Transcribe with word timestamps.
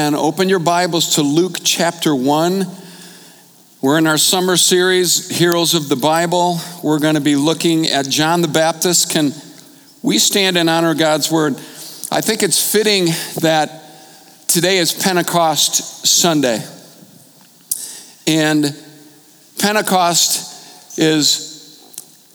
And 0.00 0.16
open 0.16 0.48
your 0.48 0.60
Bibles 0.60 1.16
to 1.16 1.22
Luke 1.22 1.58
chapter 1.62 2.14
1. 2.14 2.64
We're 3.82 3.98
in 3.98 4.06
our 4.06 4.16
summer 4.16 4.56
series, 4.56 5.28
Heroes 5.28 5.74
of 5.74 5.90
the 5.90 5.96
Bible. 5.96 6.58
We're 6.82 7.00
going 7.00 7.16
to 7.16 7.20
be 7.20 7.36
looking 7.36 7.86
at 7.86 8.08
John 8.08 8.40
the 8.40 8.48
Baptist. 8.48 9.10
Can 9.10 9.32
we 10.00 10.18
stand 10.18 10.56
and 10.56 10.70
honor 10.70 10.94
God's 10.94 11.30
word? 11.30 11.52
I 12.10 12.22
think 12.22 12.42
it's 12.42 12.72
fitting 12.72 13.08
that 13.42 13.82
today 14.48 14.78
is 14.78 14.90
Pentecost 14.90 16.06
Sunday. 16.06 16.64
And 18.26 18.74
Pentecost 19.58 20.98
is 20.98 21.78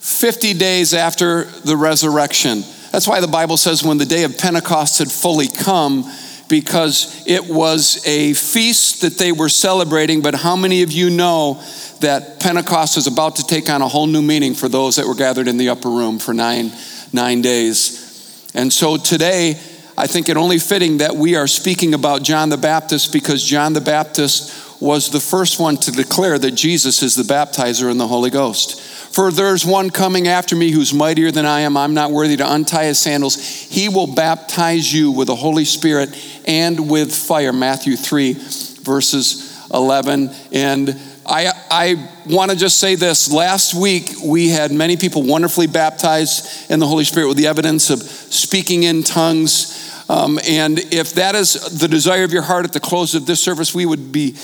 50 0.01 0.53
days 0.53 0.93
after 0.93 1.45
the 1.45 1.75
resurrection. 1.75 2.61
That's 2.91 3.07
why 3.07 3.21
the 3.21 3.27
Bible 3.27 3.57
says 3.57 3.83
when 3.83 3.97
the 3.97 4.05
day 4.05 4.23
of 4.23 4.37
Pentecost 4.37 4.99
had 4.99 5.11
fully 5.11 5.47
come, 5.47 6.03
because 6.47 7.23
it 7.27 7.49
was 7.49 8.05
a 8.05 8.33
feast 8.33 9.01
that 9.01 9.17
they 9.17 9.31
were 9.31 9.49
celebrating. 9.49 10.21
But 10.21 10.35
how 10.35 10.55
many 10.55 10.83
of 10.83 10.91
you 10.91 11.09
know 11.09 11.61
that 12.01 12.39
Pentecost 12.39 12.97
is 12.97 13.07
about 13.07 13.37
to 13.37 13.47
take 13.47 13.69
on 13.69 13.81
a 13.81 13.87
whole 13.87 14.07
new 14.07 14.21
meaning 14.21 14.53
for 14.53 14.69
those 14.69 14.97
that 14.97 15.07
were 15.07 15.15
gathered 15.15 15.47
in 15.47 15.57
the 15.57 15.69
upper 15.69 15.89
room 15.89 16.19
for 16.19 16.33
nine, 16.33 16.71
nine 17.11 17.41
days? 17.41 18.51
And 18.53 18.71
so 18.71 18.97
today, 18.97 19.59
I 19.97 20.07
think 20.07 20.29
it 20.29 20.37
only 20.37 20.59
fitting 20.59 20.97
that 20.97 21.15
we 21.15 21.35
are 21.35 21.47
speaking 21.47 21.93
about 21.93 22.23
John 22.23 22.49
the 22.49 22.57
Baptist 22.57 23.13
because 23.13 23.43
John 23.43 23.73
the 23.73 23.81
Baptist 23.81 24.81
was 24.81 25.09
the 25.09 25.19
first 25.19 25.59
one 25.59 25.77
to 25.77 25.91
declare 25.91 26.37
that 26.37 26.51
Jesus 26.51 27.01
is 27.01 27.15
the 27.15 27.23
baptizer 27.23 27.89
in 27.89 27.97
the 27.97 28.07
Holy 28.07 28.29
Ghost. 28.29 28.81
For 29.15 29.31
there's 29.31 29.65
one 29.65 29.91
coming 29.91 30.27
after 30.27 30.57
me 30.57 30.71
who's 30.71 30.93
mightier 30.93 31.31
than 31.31 31.45
I 31.45 31.61
am. 31.61 31.77
I'm 31.77 31.93
not 31.93 32.11
worthy 32.11 32.35
to 32.35 32.53
untie 32.53 32.83
his 32.83 32.99
sandals. 32.99 33.37
He 33.37 33.87
will 33.87 34.13
baptize 34.13 34.93
you 34.93 35.09
with 35.09 35.27
the 35.27 35.37
Holy 35.37 35.63
Spirit 35.63 36.09
and 36.45 36.89
with 36.89 37.15
fire. 37.15 37.53
Matthew 37.53 37.95
3, 37.95 38.33
verses 38.33 39.65
11. 39.73 40.31
And 40.51 40.99
I, 41.25 41.49
I 41.71 42.09
want 42.25 42.51
to 42.51 42.57
just 42.57 42.77
say 42.77 42.95
this. 42.95 43.31
Last 43.31 43.73
week, 43.73 44.11
we 44.21 44.49
had 44.49 44.73
many 44.73 44.97
people 44.97 45.23
wonderfully 45.23 45.67
baptized 45.67 46.69
in 46.69 46.81
the 46.81 46.87
Holy 46.87 47.05
Spirit 47.05 47.29
with 47.29 47.37
the 47.37 47.47
evidence 47.47 47.89
of 47.89 48.01
speaking 48.01 48.83
in 48.83 49.01
tongues. 49.01 50.03
Um, 50.09 50.41
and 50.45 50.77
if 50.93 51.13
that 51.13 51.35
is 51.35 51.53
the 51.79 51.87
desire 51.87 52.25
of 52.25 52.33
your 52.33 52.41
heart 52.41 52.65
at 52.65 52.73
the 52.73 52.81
close 52.81 53.15
of 53.15 53.25
this 53.25 53.39
service, 53.39 53.73
we 53.73 53.85
would 53.85 54.11
be 54.11 54.35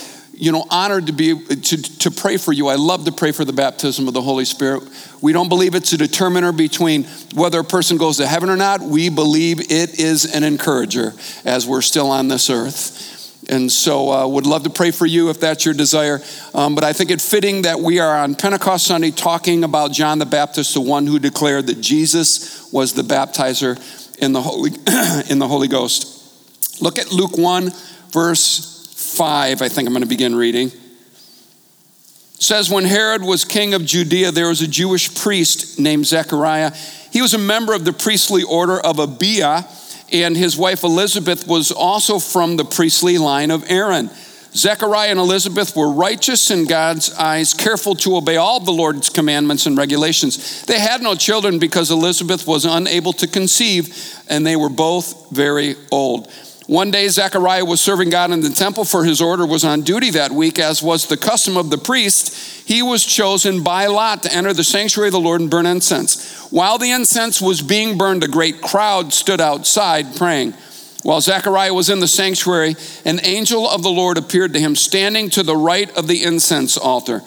you 0.42 0.50
know, 0.50 0.66
honored 0.70 1.06
to 1.06 1.12
be 1.12 1.38
to, 1.38 1.76
to 2.00 2.10
pray 2.10 2.36
for 2.36 2.52
you. 2.52 2.66
I 2.66 2.74
love 2.74 3.04
to 3.04 3.12
pray 3.12 3.30
for 3.30 3.44
the 3.44 3.52
baptism 3.52 4.08
of 4.08 4.14
the 4.14 4.20
Holy 4.20 4.44
Spirit. 4.44 4.82
We 5.20 5.32
don't 5.32 5.48
believe 5.48 5.76
it's 5.76 5.92
a 5.92 5.96
determiner 5.96 6.50
between 6.50 7.04
whether 7.32 7.60
a 7.60 7.64
person 7.64 7.96
goes 7.96 8.16
to 8.16 8.26
heaven 8.26 8.50
or 8.50 8.56
not. 8.56 8.80
We 8.80 9.08
believe 9.08 9.60
it 9.60 10.00
is 10.00 10.34
an 10.34 10.42
encourager 10.42 11.12
as 11.44 11.64
we're 11.68 11.80
still 11.80 12.10
on 12.10 12.26
this 12.26 12.50
earth. 12.50 13.46
And 13.48 13.70
so, 13.70 14.10
uh, 14.10 14.26
would 14.26 14.44
love 14.44 14.64
to 14.64 14.70
pray 14.70 14.90
for 14.90 15.06
you 15.06 15.30
if 15.30 15.38
that's 15.38 15.64
your 15.64 15.74
desire. 15.74 16.20
Um, 16.54 16.74
but 16.74 16.82
I 16.82 16.92
think 16.92 17.12
it 17.12 17.20
fitting 17.20 17.62
that 17.62 17.78
we 17.78 18.00
are 18.00 18.16
on 18.16 18.34
Pentecost 18.34 18.88
Sunday 18.88 19.12
talking 19.12 19.62
about 19.62 19.92
John 19.92 20.18
the 20.18 20.26
Baptist, 20.26 20.74
the 20.74 20.80
one 20.80 21.06
who 21.06 21.20
declared 21.20 21.68
that 21.68 21.80
Jesus 21.80 22.68
was 22.72 22.94
the 22.94 23.02
baptizer 23.02 23.78
in 24.18 24.32
the 24.32 24.42
Holy 24.42 24.70
in 25.30 25.38
the 25.38 25.46
Holy 25.46 25.68
Ghost. 25.68 26.82
Look 26.82 26.98
at 26.98 27.12
Luke 27.12 27.38
one, 27.38 27.70
verse 28.10 28.71
5, 29.12 29.62
I 29.62 29.68
think 29.68 29.86
I'm 29.86 29.92
going 29.92 30.02
to 30.02 30.08
begin 30.08 30.34
reading. 30.34 30.68
It 30.68 32.42
says, 32.42 32.70
When 32.70 32.84
Herod 32.84 33.22
was 33.22 33.44
king 33.44 33.74
of 33.74 33.84
Judea, 33.84 34.32
there 34.32 34.48
was 34.48 34.62
a 34.62 34.68
Jewish 34.68 35.14
priest 35.14 35.78
named 35.78 36.06
Zechariah. 36.06 36.72
He 37.12 37.20
was 37.20 37.34
a 37.34 37.38
member 37.38 37.74
of 37.74 37.84
the 37.84 37.92
priestly 37.92 38.42
order 38.42 38.80
of 38.80 38.96
Abia, 38.96 39.66
and 40.12 40.36
his 40.36 40.56
wife 40.56 40.82
Elizabeth 40.82 41.46
was 41.46 41.70
also 41.70 42.18
from 42.18 42.56
the 42.56 42.64
priestly 42.64 43.18
line 43.18 43.50
of 43.50 43.70
Aaron. 43.70 44.10
Zechariah 44.54 45.10
and 45.10 45.18
Elizabeth 45.18 45.74
were 45.74 45.90
righteous 45.90 46.50
in 46.50 46.66
God's 46.66 47.12
eyes, 47.14 47.54
careful 47.54 47.94
to 47.96 48.16
obey 48.16 48.36
all 48.36 48.60
the 48.60 48.70
Lord's 48.70 49.08
commandments 49.08 49.64
and 49.64 49.78
regulations. 49.78 50.62
They 50.66 50.78
had 50.78 51.00
no 51.00 51.14
children 51.14 51.58
because 51.58 51.90
Elizabeth 51.90 52.46
was 52.46 52.66
unable 52.66 53.14
to 53.14 53.26
conceive, 53.26 53.94
and 54.28 54.46
they 54.46 54.56
were 54.56 54.68
both 54.68 55.30
very 55.30 55.76
old. 55.90 56.30
One 56.66 56.92
day, 56.92 57.08
Zechariah 57.08 57.64
was 57.64 57.80
serving 57.80 58.10
God 58.10 58.30
in 58.30 58.40
the 58.40 58.50
temple, 58.50 58.84
for 58.84 59.04
his 59.04 59.20
order 59.20 59.44
was 59.44 59.64
on 59.64 59.82
duty 59.82 60.10
that 60.10 60.30
week, 60.30 60.58
as 60.58 60.82
was 60.82 61.06
the 61.06 61.16
custom 61.16 61.56
of 61.56 61.70
the 61.70 61.78
priest. 61.78 62.34
He 62.68 62.82
was 62.82 63.04
chosen 63.04 63.64
by 63.64 63.86
lot 63.86 64.22
to 64.22 64.32
enter 64.32 64.52
the 64.52 64.62
sanctuary 64.62 65.08
of 65.08 65.12
the 65.12 65.20
Lord 65.20 65.40
and 65.40 65.50
burn 65.50 65.66
incense. 65.66 66.40
While 66.50 66.78
the 66.78 66.92
incense 66.92 67.40
was 67.40 67.62
being 67.62 67.98
burned, 67.98 68.22
a 68.22 68.28
great 68.28 68.60
crowd 68.60 69.12
stood 69.12 69.40
outside 69.40 70.16
praying. 70.16 70.54
While 71.02 71.20
Zechariah 71.20 71.74
was 71.74 71.90
in 71.90 71.98
the 71.98 72.06
sanctuary, 72.06 72.76
an 73.04 73.18
angel 73.24 73.68
of 73.68 73.82
the 73.82 73.90
Lord 73.90 74.16
appeared 74.16 74.52
to 74.52 74.60
him, 74.60 74.76
standing 74.76 75.30
to 75.30 75.42
the 75.42 75.56
right 75.56 75.90
of 75.96 76.06
the 76.06 76.22
incense 76.22 76.76
altar. 76.76 77.22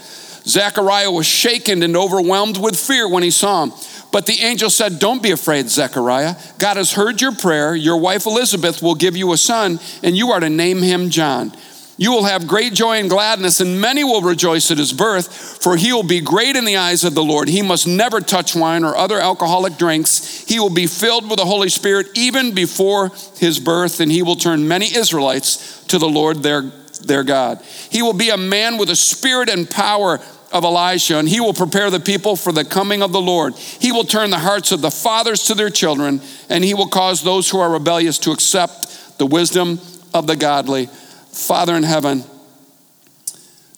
Zechariah 0.48 1.12
was 1.12 1.26
shaken 1.26 1.82
and 1.84 1.98
overwhelmed 1.98 2.58
with 2.58 2.80
fear 2.80 3.08
when 3.08 3.24
he 3.24 3.32
saw 3.32 3.64
him. 3.64 3.74
But 4.12 4.28
the 4.28 4.40
angel 4.42 4.70
said, 4.70 5.00
Don't 5.00 5.22
be 5.22 5.32
afraid, 5.32 5.70
Zechariah. 5.70 6.36
God 6.58 6.78
has 6.78 6.94
heard 6.94 7.20
your 7.20 7.36
prayer. 7.36 7.76
Your 7.76 7.98
wife 7.98 8.26
Elizabeth 8.26 8.82
will 8.82 8.96
give 8.96 9.18
you 9.18 9.34
a 9.34 9.38
son, 9.38 9.80
and 10.04 10.16
you 10.16 10.32
are 10.32 10.40
to 10.40 10.50
name 10.50 10.82
him 10.82 11.10
John. 11.10 11.52
You 11.98 12.12
will 12.12 12.26
have 12.26 12.48
great 12.48 12.74
joy 12.74 13.00
and 13.00 13.10
gladness, 13.10 13.62
and 13.62 13.80
many 13.80 14.04
will 14.04 14.22
rejoice 14.22 14.70
at 14.70 14.78
his 14.78 14.92
birth, 14.92 15.62
for 15.62 15.78
he 15.78 15.94
will 15.94 16.04
be 16.04 16.20
great 16.20 16.58
in 16.58 16.66
the 16.66 16.76
eyes 16.76 17.06
of 17.06 17.16
the 17.16 17.24
Lord. 17.24 17.48
He 17.48 17.62
must 17.62 17.88
never 17.88 18.20
touch 18.20 18.54
wine 18.54 18.84
or 18.84 18.96
other 18.96 19.20
alcoholic 19.20 19.78
drinks. 19.78 20.44
He 20.48 20.60
will 20.60 20.74
be 20.74 20.88
filled 20.88 21.30
with 21.30 21.40
the 21.40 21.46
Holy 21.46 21.70
Spirit 21.70 22.08
even 22.16 22.54
before 22.54 23.12
his 23.38 23.60
birth, 23.60 24.02
and 24.02 24.12
he 24.12 24.24
will 24.24 24.36
turn 24.36 24.68
many 24.68 24.94
Israelites 24.94 25.84
to 25.86 25.98
the 25.98 26.10
Lord 26.10 26.44
their, 26.44 26.64
their 27.04 27.24
God. 27.24 27.62
He 27.90 28.02
will 28.02 28.14
be 28.14 28.30
a 28.30 28.38
man 28.38 28.78
with 28.78 28.90
a 28.90 28.96
spirit 28.96 29.50
and 29.50 29.70
power 29.70 30.20
of 30.52 30.64
Elisha, 30.64 31.18
and 31.18 31.28
he 31.28 31.40
will 31.40 31.54
prepare 31.54 31.90
the 31.90 32.00
people 32.00 32.36
for 32.36 32.52
the 32.52 32.66
coming 32.66 33.02
of 33.02 33.12
the 33.12 33.22
Lord. 33.22 33.56
He 33.56 33.92
will 33.92 34.04
turn 34.04 34.30
the 34.30 34.40
hearts 34.40 34.72
of 34.72 34.82
the 34.82 34.92
fathers 34.92 35.44
to 35.48 35.54
their 35.54 35.70
children, 35.70 36.22
and 36.50 36.64
he 36.64 36.74
will 36.74 36.88
cause 36.88 37.22
those 37.22 37.50
who 37.50 37.60
are 37.60 37.72
rebellious 37.72 38.18
to 38.20 38.32
accept 38.32 39.18
the 39.18 39.26
wisdom 39.26 39.80
of 40.14 40.28
the 40.28 40.36
godly. 40.36 40.88
Father 41.32 41.76
in 41.76 41.84
heaven, 41.84 42.24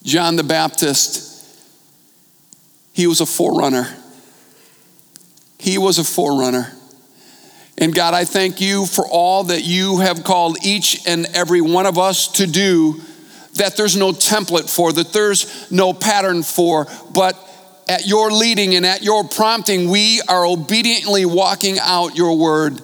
John 0.03 0.35
the 0.35 0.43
Baptist, 0.43 1.25
he 2.93 3.07
was 3.07 3.21
a 3.21 3.25
forerunner. 3.25 3.87
He 5.59 5.77
was 5.77 5.97
a 5.97 6.03
forerunner. 6.03 6.71
And 7.77 7.93
God, 7.93 8.13
I 8.13 8.25
thank 8.25 8.59
you 8.59 8.85
for 8.85 9.05
all 9.05 9.45
that 9.45 9.63
you 9.63 9.99
have 9.99 10.23
called 10.23 10.57
each 10.63 11.07
and 11.07 11.27
every 11.33 11.61
one 11.61 11.85
of 11.85 11.97
us 11.97 12.27
to 12.33 12.47
do 12.47 13.01
that 13.57 13.77
there's 13.77 13.95
no 13.95 14.11
template 14.11 14.73
for, 14.73 14.91
that 14.93 15.13
there's 15.13 15.71
no 15.71 15.93
pattern 15.93 16.43
for, 16.43 16.87
but 17.13 17.35
at 17.87 18.05
your 18.05 18.31
leading 18.31 18.75
and 18.75 18.85
at 18.85 19.01
your 19.01 19.23
prompting, 19.23 19.89
we 19.89 20.21
are 20.27 20.45
obediently 20.45 21.25
walking 21.25 21.77
out 21.79 22.15
your 22.17 22.37
word. 22.37 22.81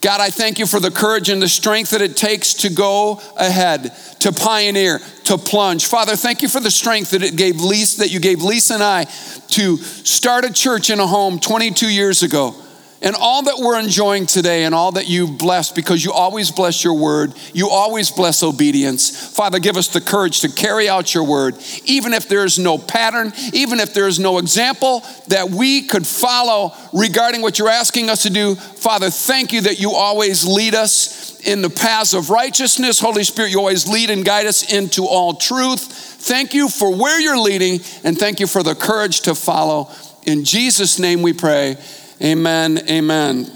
God, 0.00 0.20
I 0.20 0.30
thank 0.30 0.60
you 0.60 0.66
for 0.66 0.78
the 0.78 0.92
courage 0.92 1.28
and 1.28 1.42
the 1.42 1.48
strength 1.48 1.90
that 1.90 2.00
it 2.00 2.16
takes 2.16 2.54
to 2.54 2.70
go 2.70 3.20
ahead, 3.36 3.92
to 4.20 4.30
pioneer, 4.30 5.00
to 5.24 5.36
plunge. 5.36 5.86
Father, 5.86 6.14
thank 6.14 6.40
you 6.40 6.48
for 6.48 6.60
the 6.60 6.70
strength 6.70 7.10
that 7.10 7.22
it 7.22 7.36
gave 7.36 7.60
Lisa, 7.60 8.00
that 8.00 8.12
you 8.12 8.20
gave 8.20 8.42
Lisa 8.42 8.74
and 8.74 8.82
I 8.82 9.04
to 9.04 9.76
start 9.76 10.44
a 10.44 10.52
church 10.52 10.90
in 10.90 11.00
a 11.00 11.06
home 11.06 11.40
22 11.40 11.90
years 11.90 12.22
ago. 12.22 12.54
And 13.00 13.14
all 13.14 13.44
that 13.44 13.58
we're 13.58 13.78
enjoying 13.78 14.26
today 14.26 14.64
and 14.64 14.74
all 14.74 14.92
that 14.92 15.06
you've 15.06 15.38
blessed, 15.38 15.76
because 15.76 16.04
you 16.04 16.12
always 16.12 16.50
bless 16.50 16.82
your 16.82 16.94
word, 16.94 17.32
you 17.54 17.68
always 17.68 18.10
bless 18.10 18.42
obedience. 18.42 19.36
Father, 19.36 19.60
give 19.60 19.76
us 19.76 19.86
the 19.86 20.00
courage 20.00 20.40
to 20.40 20.48
carry 20.48 20.88
out 20.88 21.14
your 21.14 21.22
word, 21.22 21.54
even 21.84 22.12
if 22.12 22.28
there's 22.28 22.58
no 22.58 22.76
pattern, 22.76 23.32
even 23.52 23.78
if 23.78 23.94
there's 23.94 24.18
no 24.18 24.38
example 24.38 25.04
that 25.28 25.48
we 25.48 25.82
could 25.82 26.08
follow 26.08 26.74
regarding 26.92 27.40
what 27.40 27.56
you're 27.58 27.68
asking 27.68 28.10
us 28.10 28.22
to 28.22 28.30
do. 28.30 28.56
Father, 28.56 29.10
thank 29.10 29.52
you 29.52 29.60
that 29.60 29.78
you 29.78 29.92
always 29.92 30.44
lead 30.44 30.74
us 30.74 31.38
in 31.46 31.62
the 31.62 31.70
paths 31.70 32.14
of 32.14 32.30
righteousness. 32.30 32.98
Holy 32.98 33.22
Spirit, 33.22 33.52
you 33.52 33.60
always 33.60 33.86
lead 33.86 34.10
and 34.10 34.24
guide 34.24 34.48
us 34.48 34.72
into 34.72 35.06
all 35.06 35.34
truth. 35.34 35.82
Thank 35.82 36.52
you 36.52 36.68
for 36.68 36.92
where 36.92 37.20
you're 37.20 37.38
leading, 37.38 37.78
and 38.02 38.18
thank 38.18 38.40
you 38.40 38.48
for 38.48 38.64
the 38.64 38.74
courage 38.74 39.20
to 39.20 39.36
follow. 39.36 39.88
In 40.26 40.44
Jesus' 40.44 40.98
name 40.98 41.22
we 41.22 41.32
pray. 41.32 41.76
Amen. 42.20 42.78
Amen. 42.90 43.46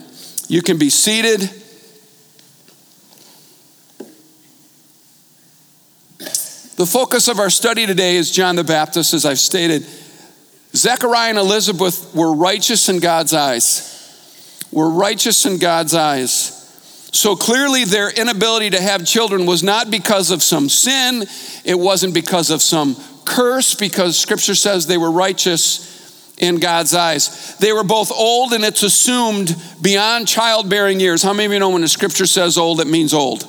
You 0.47 0.63
can 0.63 0.79
be 0.79 0.89
seated. 0.89 1.41
The 6.77 6.87
focus 6.87 7.29
of 7.29 7.39
our 7.41 7.51
study 7.51 7.87
today 7.87 8.17
is 8.17 8.31
John 8.31 8.55
the 8.57 8.65
Baptist, 8.65 9.15
as 9.15 9.27
I've 9.27 9.41
stated. 9.41 9.85
Zechariah 10.75 11.31
and 11.31 11.39
Elizabeth 11.39 12.15
were 12.15 12.33
righteous 12.33 12.89
in 12.89 13.01
God's 13.01 13.35
eyes. 13.35 13.89
Were 14.71 14.89
righteous 14.89 15.45
in 15.45 15.59
God's 15.59 15.95
eyes. 15.95 16.59
So 17.13 17.37
clearly, 17.37 17.85
their 17.85 18.11
inability 18.11 18.71
to 18.71 18.81
have 18.81 19.05
children 19.05 19.45
was 19.45 19.63
not 19.63 19.91
because 19.91 20.31
of 20.31 20.43
some 20.43 20.69
sin, 20.69 21.25
it 21.65 21.79
wasn't 21.79 22.15
because 22.15 22.51
of 22.51 22.63
some 22.63 22.97
curse, 23.25 23.75
because 23.75 24.19
scripture 24.19 24.55
says 24.55 24.87
they 24.87 24.99
were 24.99 25.11
righteous 25.11 25.93
in 26.43 26.57
God's 26.59 26.93
eyes. 26.93 27.57
They 27.59 27.73
were 27.73 27.85
both 27.85 28.11
old, 28.11 28.53
and 28.53 28.65
it's 28.65 28.83
assumed 28.83 29.57
beyond 29.81 30.27
childbearing 30.27 30.99
years. 30.99 31.23
How 31.23 31.33
many 31.33 31.47
of 31.47 31.53
you 31.53 31.61
know 31.61 31.71
when 31.71 31.83
the 31.83 31.89
scripture 31.89 32.27
says 32.27 32.59
old, 32.59 32.81
it 32.81 32.89
means 32.89 33.15
old? 33.15 33.45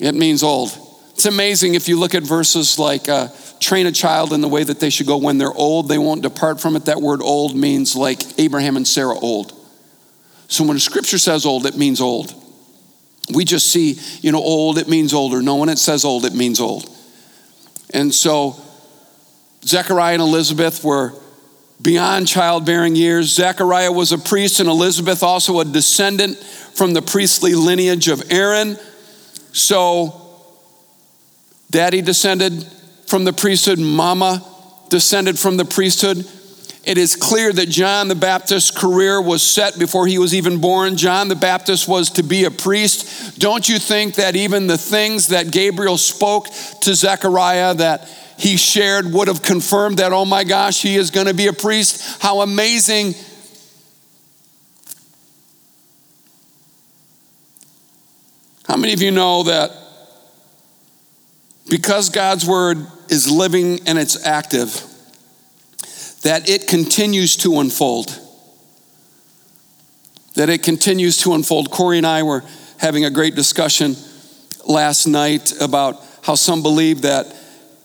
It 0.00 0.14
means 0.14 0.42
old. 0.42 0.76
It's 1.12 1.26
amazing 1.26 1.74
if 1.74 1.86
you 1.86 2.00
look 2.00 2.14
at 2.14 2.22
verses 2.22 2.78
like 2.78 3.08
uh, 3.10 3.28
train 3.60 3.86
a 3.86 3.92
child 3.92 4.32
in 4.32 4.40
the 4.40 4.48
way 4.48 4.64
that 4.64 4.80
they 4.80 4.88
should 4.88 5.06
go 5.06 5.18
when 5.18 5.36
they're 5.36 5.52
old, 5.52 5.88
they 5.88 5.98
won't 5.98 6.22
depart 6.22 6.60
from 6.60 6.76
it. 6.76 6.86
That 6.86 7.02
word 7.02 7.20
old 7.20 7.54
means 7.54 7.94
like 7.94 8.20
Abraham 8.38 8.76
and 8.76 8.88
Sarah 8.88 9.18
old. 9.18 9.52
So 10.46 10.64
when 10.64 10.74
the 10.74 10.80
scripture 10.80 11.18
says 11.18 11.44
old, 11.44 11.66
it 11.66 11.76
means 11.76 12.00
old. 12.00 12.32
We 13.34 13.44
just 13.44 13.70
see, 13.70 13.98
you 14.22 14.32
know, 14.32 14.38
old, 14.38 14.78
it 14.78 14.88
means 14.88 15.12
older. 15.12 15.42
No, 15.42 15.56
when 15.56 15.68
it 15.68 15.78
says 15.78 16.06
old, 16.06 16.24
it 16.24 16.34
means 16.34 16.58
old. 16.58 16.88
And 17.92 18.14
so 18.14 18.58
Zechariah 19.64 20.14
and 20.14 20.22
Elizabeth 20.22 20.84
were 20.84 21.12
beyond 21.80 22.26
childbearing 22.26 22.96
years. 22.96 23.32
Zechariah 23.32 23.92
was 23.92 24.12
a 24.12 24.18
priest, 24.18 24.60
and 24.60 24.68
Elizabeth 24.68 25.22
also 25.22 25.60
a 25.60 25.64
descendant 25.64 26.36
from 26.36 26.92
the 26.92 27.02
priestly 27.02 27.54
lineage 27.54 28.08
of 28.08 28.22
Aaron. 28.30 28.76
So, 29.52 30.20
daddy 31.70 32.02
descended 32.02 32.64
from 33.06 33.24
the 33.24 33.32
priesthood, 33.32 33.78
mama 33.78 34.44
descended 34.88 35.38
from 35.38 35.56
the 35.56 35.64
priesthood. 35.64 36.26
It 36.84 36.96
is 36.96 37.16
clear 37.16 37.52
that 37.52 37.68
John 37.68 38.08
the 38.08 38.14
Baptist's 38.14 38.70
career 38.70 39.20
was 39.20 39.42
set 39.42 39.78
before 39.78 40.06
he 40.06 40.18
was 40.18 40.34
even 40.34 40.58
born. 40.58 40.96
John 40.96 41.28
the 41.28 41.36
Baptist 41.36 41.86
was 41.86 42.10
to 42.12 42.22
be 42.22 42.44
a 42.44 42.50
priest. 42.50 43.38
Don't 43.38 43.68
you 43.68 43.78
think 43.78 44.14
that 44.14 44.36
even 44.36 44.66
the 44.66 44.78
things 44.78 45.28
that 45.28 45.50
Gabriel 45.50 45.98
spoke 45.98 46.46
to 46.82 46.94
Zechariah 46.94 47.74
that 47.74 48.08
he 48.38 48.56
shared 48.56 49.12
would 49.12 49.26
have 49.26 49.42
confirmed 49.42 49.98
that, 49.98 50.12
oh 50.12 50.24
my 50.24 50.44
gosh, 50.44 50.80
he 50.80 50.94
is 50.94 51.10
going 51.10 51.26
to 51.26 51.34
be 51.34 51.48
a 51.48 51.52
priest. 51.52 52.22
How 52.22 52.40
amazing. 52.40 53.14
How 58.68 58.76
many 58.76 58.92
of 58.92 59.02
you 59.02 59.10
know 59.10 59.42
that 59.42 59.72
because 61.68 62.10
God's 62.10 62.46
word 62.46 62.86
is 63.08 63.28
living 63.28 63.80
and 63.86 63.98
it's 63.98 64.24
active, 64.24 64.84
that 66.22 66.48
it 66.48 66.68
continues 66.68 67.36
to 67.38 67.58
unfold? 67.58 68.16
That 70.36 70.48
it 70.48 70.62
continues 70.62 71.18
to 71.22 71.34
unfold. 71.34 71.72
Corey 71.72 71.98
and 71.98 72.06
I 72.06 72.22
were 72.22 72.44
having 72.76 73.04
a 73.04 73.10
great 73.10 73.34
discussion 73.34 73.96
last 74.64 75.06
night 75.06 75.60
about 75.60 76.00
how 76.22 76.36
some 76.36 76.62
believe 76.62 77.02
that 77.02 77.34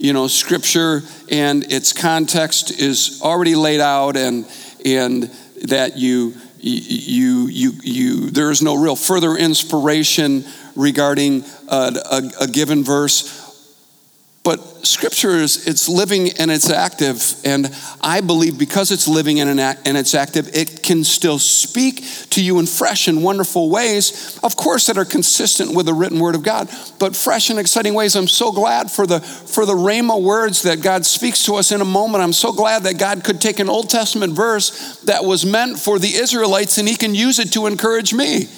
you 0.03 0.11
know, 0.11 0.27
scripture 0.27 1.01
and 1.31 1.71
its 1.71 1.93
context 1.93 2.71
is 2.71 3.21
already 3.23 3.55
laid 3.55 3.79
out 3.79 4.17
and, 4.17 4.45
and 4.83 5.23
that 5.63 5.95
you, 5.95 6.33
you, 6.59 7.47
you, 7.47 7.71
you, 7.81 8.29
there 8.29 8.51
is 8.51 8.61
no 8.61 8.75
real 8.75 8.97
further 8.97 9.37
inspiration 9.37 10.43
regarding 10.75 11.45
a, 11.69 11.95
a, 12.11 12.43
a 12.43 12.47
given 12.47 12.83
verse 12.83 13.42
but 14.43 14.85
scripture 14.85 15.37
is 15.37 15.67
it's 15.67 15.87
living 15.87 16.31
and 16.37 16.51
it's 16.51 16.69
active. 16.69 17.35
And 17.45 17.73
I 18.01 18.19
believe 18.19 18.59
because 18.59 18.91
it's 18.91 19.07
living 19.07 19.39
and 19.39 19.57
it's 19.59 20.13
active, 20.13 20.53
it 20.53 20.83
can 20.83 21.05
still 21.05 21.39
speak 21.39 22.03
to 22.31 22.43
you 22.43 22.59
in 22.59 22.65
fresh 22.65 23.07
and 23.07 23.23
wonderful 23.23 23.69
ways, 23.69 24.37
of 24.43 24.57
course, 24.57 24.87
that 24.87 24.97
are 24.97 25.05
consistent 25.05 25.73
with 25.73 25.85
the 25.85 25.93
written 25.93 26.19
word 26.19 26.35
of 26.35 26.43
God, 26.43 26.69
but 26.99 27.15
fresh 27.15 27.49
and 27.49 27.57
exciting 27.57 27.93
ways. 27.93 28.17
I'm 28.17 28.27
so 28.27 28.51
glad 28.51 28.91
for 28.91 29.07
the 29.07 29.21
for 29.21 29.65
the 29.65 29.75
Rhema 29.75 30.21
words 30.21 30.63
that 30.63 30.81
God 30.81 31.05
speaks 31.05 31.45
to 31.45 31.55
us 31.55 31.71
in 31.71 31.79
a 31.79 31.85
moment. 31.85 32.21
I'm 32.21 32.33
so 32.33 32.51
glad 32.51 32.83
that 32.83 32.99
God 32.99 33.23
could 33.23 33.39
take 33.39 33.59
an 33.59 33.69
Old 33.69 33.89
Testament 33.89 34.33
verse 34.33 34.97
that 35.03 35.23
was 35.23 35.45
meant 35.45 35.79
for 35.79 35.99
the 35.99 36.15
Israelites 36.15 36.77
and 36.77 36.87
he 36.87 36.97
can 36.97 37.15
use 37.15 37.39
it 37.39 37.53
to 37.53 37.65
encourage 37.65 38.13
me. 38.13 38.49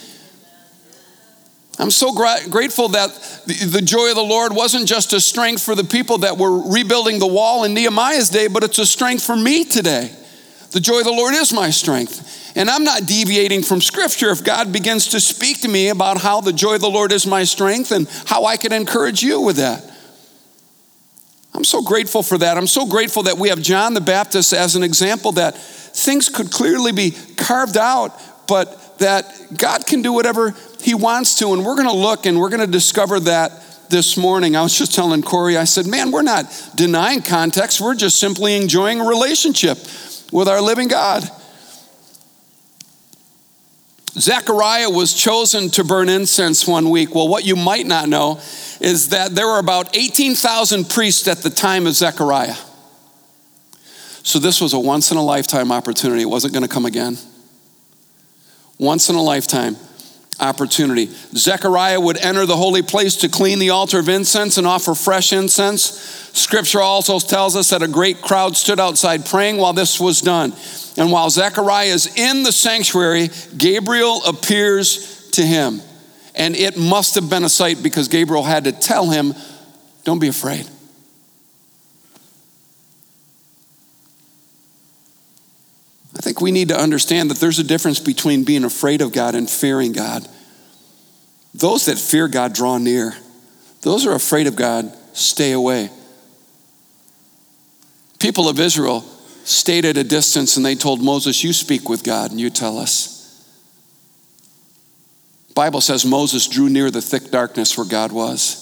I'm 1.77 1.91
so 1.91 2.13
gra- 2.13 2.47
grateful 2.49 2.89
that 2.89 3.09
the, 3.45 3.65
the, 3.65 3.81
joy 3.81 4.09
of 4.09 4.15
the 4.15 4.23
Lord 4.23 4.55
wasn't 4.55 4.87
just 4.87 5.11
a 5.11 5.19
strength 5.19 5.61
for 5.61 5.75
the 5.75 5.83
people 5.83 6.19
that 6.19 6.37
were 6.37 6.71
rebuilding 6.71 7.19
the 7.19 7.27
wall 7.27 7.65
in 7.65 7.73
Nehemiah's 7.73 8.29
day, 8.29 8.47
but 8.47 8.63
it's 8.63 8.79
a 8.79 8.85
strength 8.85 9.25
for 9.25 9.35
me 9.35 9.65
today. 9.65 10.15
The 10.71 10.79
joy 10.79 10.99
of 10.99 11.05
the 11.05 11.11
Lord 11.11 11.33
is 11.35 11.51
my 11.51 11.69
strength. 11.69 12.53
And 12.55 12.69
I'm 12.69 12.85
not 12.85 13.05
deviating 13.05 13.63
from 13.63 13.81
Scripture 13.81 14.29
if 14.29 14.43
God 14.43 14.71
begins 14.71 15.07
to 15.07 15.19
speak 15.19 15.61
to 15.61 15.67
me 15.67 15.89
about 15.89 16.17
how 16.21 16.39
the 16.39 16.53
joy 16.53 16.75
of 16.75 16.81
the 16.81 16.89
Lord 16.89 17.11
is 17.11 17.27
my 17.27 17.43
strength 17.43 17.91
and 17.91 18.07
how 18.25 18.45
I 18.45 18.55
can 18.55 18.71
encourage 18.71 19.21
you 19.21 19.41
with 19.41 19.57
that. 19.57 19.83
I'm 21.53 21.65
so 21.65 21.81
grateful 21.81 22.23
for 22.23 22.37
that. 22.37 22.57
I'm 22.57 22.67
so 22.67 22.85
grateful 22.85 23.23
that 23.23 23.37
we 23.37 23.49
have 23.49 23.61
John 23.61 23.93
the 23.93 24.01
Baptist 24.01 24.53
as 24.53 24.75
an 24.75 24.83
example 24.83 25.33
that 25.33 25.57
things 25.57 26.29
could 26.29 26.51
clearly 26.51 26.91
be 26.91 27.11
carved 27.37 27.77
out, 27.77 28.19
but 28.47 28.81
that 28.99 29.57
God 29.57 29.85
can 29.85 30.01
do 30.01 30.13
whatever 30.13 30.55
he 30.81 30.93
wants 30.93 31.39
to. 31.39 31.53
And 31.53 31.65
we're 31.65 31.75
going 31.75 31.87
to 31.87 31.95
look 31.95 32.25
and 32.25 32.39
we're 32.39 32.49
going 32.49 32.61
to 32.61 32.67
discover 32.67 33.19
that 33.21 33.61
this 33.89 34.17
morning. 34.17 34.55
I 34.55 34.61
was 34.61 34.77
just 34.77 34.95
telling 34.95 35.21
Corey, 35.21 35.57
I 35.57 35.63
said, 35.63 35.87
man, 35.87 36.11
we're 36.11 36.21
not 36.21 36.45
denying 36.75 37.21
context. 37.21 37.81
We're 37.81 37.95
just 37.95 38.19
simply 38.19 38.55
enjoying 38.55 38.99
a 39.01 39.05
relationship 39.05 39.77
with 40.31 40.47
our 40.47 40.61
living 40.61 40.87
God. 40.87 41.23
Zechariah 44.17 44.89
was 44.89 45.13
chosen 45.13 45.69
to 45.71 45.83
burn 45.83 46.07
incense 46.07 46.65
one 46.65 46.89
week. 46.89 47.13
Well, 47.13 47.27
what 47.27 47.43
you 47.43 47.57
might 47.57 47.85
not 47.85 48.07
know 48.07 48.39
is 48.79 49.09
that 49.09 49.35
there 49.35 49.45
were 49.45 49.59
about 49.59 49.95
18,000 49.95 50.89
priests 50.89 51.27
at 51.27 51.39
the 51.39 51.49
time 51.49 51.85
of 51.85 51.93
Zechariah. 51.93 52.55
So 54.23 54.39
this 54.39 54.61
was 54.61 54.73
a 54.73 54.79
once 54.79 55.11
in 55.11 55.17
a 55.17 55.23
lifetime 55.23 55.71
opportunity. 55.71 56.21
It 56.21 56.29
wasn't 56.29 56.53
going 56.53 56.63
to 56.63 56.69
come 56.69 56.85
again. 56.85 57.17
Once 58.77 59.09
in 59.09 59.15
a 59.15 59.21
lifetime 59.21 59.77
opportunity. 60.39 61.05
Zechariah 61.33 61.99
would 61.99 62.17
enter 62.17 62.45
the 62.45 62.57
holy 62.57 62.81
place 62.81 63.15
to 63.17 63.29
clean 63.29 63.59
the 63.59 63.69
altar 63.69 63.99
of 63.99 64.09
incense 64.09 64.57
and 64.57 64.67
offer 64.67 64.93
fresh 64.93 65.31
incense. 65.31 65.83
Scripture 66.33 66.81
also 66.81 67.19
tells 67.19 67.55
us 67.55 67.69
that 67.69 67.81
a 67.81 67.87
great 67.87 68.21
crowd 68.21 68.57
stood 68.57 68.79
outside 68.79 69.25
praying 69.25 69.57
while 69.57 69.73
this 69.73 69.99
was 69.99 70.21
done. 70.21 70.53
And 70.97 71.11
while 71.11 71.29
Zechariah 71.29 71.87
is 71.87 72.13
in 72.17 72.43
the 72.43 72.51
sanctuary, 72.51 73.29
Gabriel 73.57 74.21
appears 74.25 75.29
to 75.31 75.41
him. 75.45 75.81
And 76.35 76.55
it 76.55 76.77
must 76.77 77.15
have 77.15 77.29
been 77.29 77.45
a 77.45 77.49
sight 77.49 77.81
because 77.81 78.09
Gabriel 78.09 78.43
had 78.43 78.65
to 78.65 78.73
tell 78.73 79.09
him, 79.09 79.33
Don't 80.03 80.19
be 80.19 80.27
afraid. 80.27 80.69
I 86.17 86.21
think 86.21 86.39
we 86.39 86.51
need 86.51 86.69
to 86.69 86.79
understand 86.79 87.29
that 87.29 87.39
there's 87.39 87.59
a 87.59 87.63
difference 87.63 87.99
between 87.99 88.43
being 88.43 88.63
afraid 88.63 89.01
of 89.01 89.11
God 89.11 89.35
and 89.35 89.49
fearing 89.49 89.91
God. 89.91 90.27
Those 91.53 91.85
that 91.85 91.97
fear 91.97 92.27
God 92.27 92.53
draw 92.53 92.77
near, 92.77 93.13
those 93.81 94.05
are 94.05 94.13
afraid 94.13 94.47
of 94.47 94.55
God 94.55 94.91
stay 95.13 95.51
away. 95.51 95.89
People 98.19 98.49
of 98.49 98.59
Israel 98.59 99.01
stayed 99.43 99.85
at 99.85 99.97
a 99.97 100.03
distance 100.03 100.57
and 100.57 100.65
they 100.65 100.75
told 100.75 101.01
Moses, 101.01 101.43
You 101.43 101.53
speak 101.53 101.87
with 101.89 102.03
God 102.03 102.31
and 102.31 102.39
you 102.39 102.49
tell 102.49 102.77
us. 102.77 103.13
Bible 105.53 105.81
says 105.81 106.05
Moses 106.05 106.47
drew 106.47 106.69
near 106.69 106.91
the 106.91 107.01
thick 107.01 107.31
darkness 107.31 107.77
where 107.77 107.87
God 107.87 108.11
was. 108.11 108.61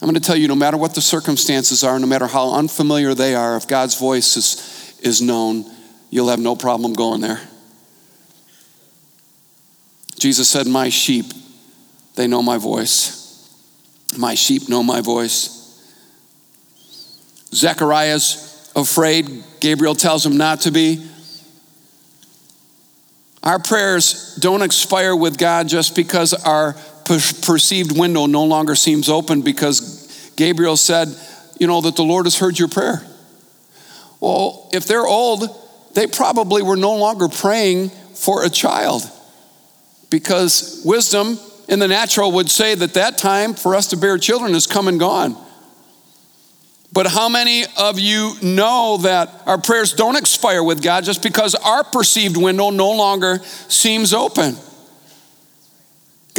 I'm 0.00 0.06
going 0.06 0.14
to 0.14 0.20
tell 0.20 0.36
you 0.36 0.48
no 0.48 0.54
matter 0.54 0.78
what 0.78 0.94
the 0.94 1.02
circumstances 1.02 1.84
are, 1.84 1.98
no 1.98 2.06
matter 2.06 2.26
how 2.26 2.54
unfamiliar 2.54 3.14
they 3.14 3.34
are, 3.34 3.56
if 3.56 3.68
God's 3.68 3.98
voice 3.98 4.36
is 4.38 4.54
is 5.02 5.20
known, 5.20 5.64
you'll 6.10 6.28
have 6.28 6.40
no 6.40 6.56
problem 6.56 6.92
going 6.92 7.20
there. 7.20 7.40
Jesus 10.18 10.48
said, 10.48 10.66
My 10.66 10.88
sheep, 10.88 11.26
they 12.14 12.26
know 12.26 12.42
my 12.42 12.58
voice. 12.58 13.16
My 14.18 14.34
sheep 14.34 14.68
know 14.68 14.82
my 14.82 15.00
voice. 15.00 15.56
Zechariah's 17.54 18.70
afraid. 18.76 19.44
Gabriel 19.60 19.94
tells 19.94 20.24
him 20.24 20.36
not 20.36 20.60
to 20.62 20.70
be. 20.70 21.06
Our 23.42 23.58
prayers 23.58 24.36
don't 24.36 24.62
expire 24.62 25.16
with 25.16 25.38
God 25.38 25.68
just 25.68 25.96
because 25.96 26.34
our 26.34 26.74
perceived 27.42 27.98
window 27.98 28.26
no 28.26 28.44
longer 28.44 28.74
seems 28.74 29.08
open 29.08 29.40
because 29.42 30.32
Gabriel 30.36 30.76
said, 30.76 31.08
you 31.58 31.66
know, 31.66 31.80
that 31.80 31.96
the 31.96 32.02
Lord 32.02 32.26
has 32.26 32.38
heard 32.38 32.58
your 32.58 32.68
prayer. 32.68 33.02
Well, 34.20 34.68
if 34.72 34.86
they're 34.86 35.06
old, 35.06 35.48
they 35.94 36.06
probably 36.06 36.62
were 36.62 36.76
no 36.76 36.96
longer 36.96 37.28
praying 37.28 37.88
for 37.88 38.44
a 38.44 38.50
child 38.50 39.02
because 40.10 40.82
wisdom 40.84 41.38
in 41.68 41.78
the 41.78 41.88
natural 41.88 42.32
would 42.32 42.50
say 42.50 42.74
that 42.74 42.94
that 42.94 43.18
time 43.18 43.54
for 43.54 43.74
us 43.74 43.88
to 43.88 43.96
bear 43.96 44.18
children 44.18 44.54
is 44.54 44.66
come 44.66 44.88
and 44.88 45.00
gone. 45.00 45.36
But 46.92 47.06
how 47.06 47.28
many 47.28 47.64
of 47.78 48.00
you 48.00 48.32
know 48.42 48.98
that 49.02 49.42
our 49.46 49.58
prayers 49.58 49.92
don't 49.92 50.16
expire 50.16 50.62
with 50.62 50.82
God 50.82 51.04
just 51.04 51.22
because 51.22 51.54
our 51.54 51.84
perceived 51.84 52.36
window 52.36 52.70
no 52.70 52.90
longer 52.90 53.38
seems 53.68 54.12
open? 54.12 54.56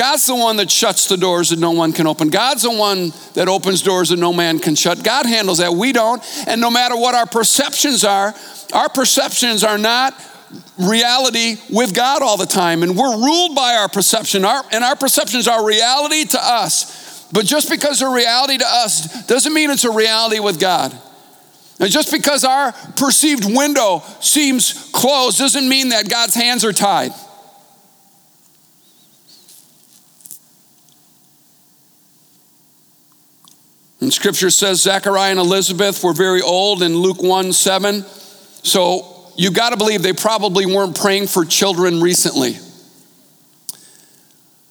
God's 0.01 0.25
the 0.25 0.35
one 0.35 0.57
that 0.57 0.71
shuts 0.71 1.07
the 1.07 1.15
doors 1.15 1.49
that 1.49 1.59
no 1.59 1.69
one 1.69 1.93
can 1.93 2.07
open. 2.07 2.29
God's 2.29 2.63
the 2.63 2.71
one 2.71 3.13
that 3.35 3.47
opens 3.47 3.83
doors 3.83 4.09
that 4.09 4.17
no 4.17 4.33
man 4.33 4.57
can 4.57 4.73
shut. 4.73 5.03
God 5.03 5.27
handles 5.27 5.59
that. 5.59 5.73
We 5.73 5.91
don't. 5.91 6.23
And 6.47 6.59
no 6.59 6.71
matter 6.71 6.97
what 6.97 7.13
our 7.13 7.27
perceptions 7.27 8.03
are, 8.03 8.33
our 8.73 8.89
perceptions 8.89 9.63
are 9.63 9.77
not 9.77 10.19
reality 10.79 11.57
with 11.69 11.93
God 11.95 12.23
all 12.23 12.35
the 12.35 12.47
time, 12.47 12.81
and 12.81 12.97
we're 12.97 13.15
ruled 13.15 13.53
by 13.53 13.75
our 13.75 13.87
perception, 13.87 14.43
our, 14.43 14.63
and 14.71 14.83
our 14.83 14.95
perceptions 14.95 15.47
are 15.47 15.63
reality 15.63 16.25
to 16.25 16.39
us. 16.41 17.29
But 17.31 17.45
just 17.45 17.69
because 17.69 17.99
they're 17.99 18.09
reality 18.09 18.57
to 18.57 18.67
us 18.67 19.27
doesn't 19.27 19.53
mean 19.53 19.69
it's 19.69 19.85
a 19.85 19.91
reality 19.91 20.39
with 20.39 20.59
God. 20.59 20.99
And 21.79 21.91
just 21.91 22.11
because 22.11 22.43
our 22.43 22.71
perceived 22.97 23.45
window 23.45 24.01
seems 24.19 24.89
closed 24.93 25.37
doesn't 25.37 25.69
mean 25.69 25.89
that 25.89 26.09
God's 26.09 26.33
hands 26.33 26.65
are 26.65 26.73
tied. 26.73 27.11
And 34.01 34.11
scripture 34.11 34.49
says 34.49 34.81
Zechariah 34.81 35.31
and 35.31 35.39
Elizabeth 35.39 36.03
were 36.03 36.13
very 36.13 36.41
old 36.41 36.81
in 36.81 36.95
Luke 36.95 37.21
1 37.21 37.53
7. 37.53 38.03
So 38.63 39.31
you 39.37 39.51
got 39.51 39.69
to 39.69 39.77
believe 39.77 40.01
they 40.01 40.13
probably 40.13 40.65
weren't 40.65 40.99
praying 40.99 41.27
for 41.27 41.45
children 41.45 42.01
recently. 42.01 42.57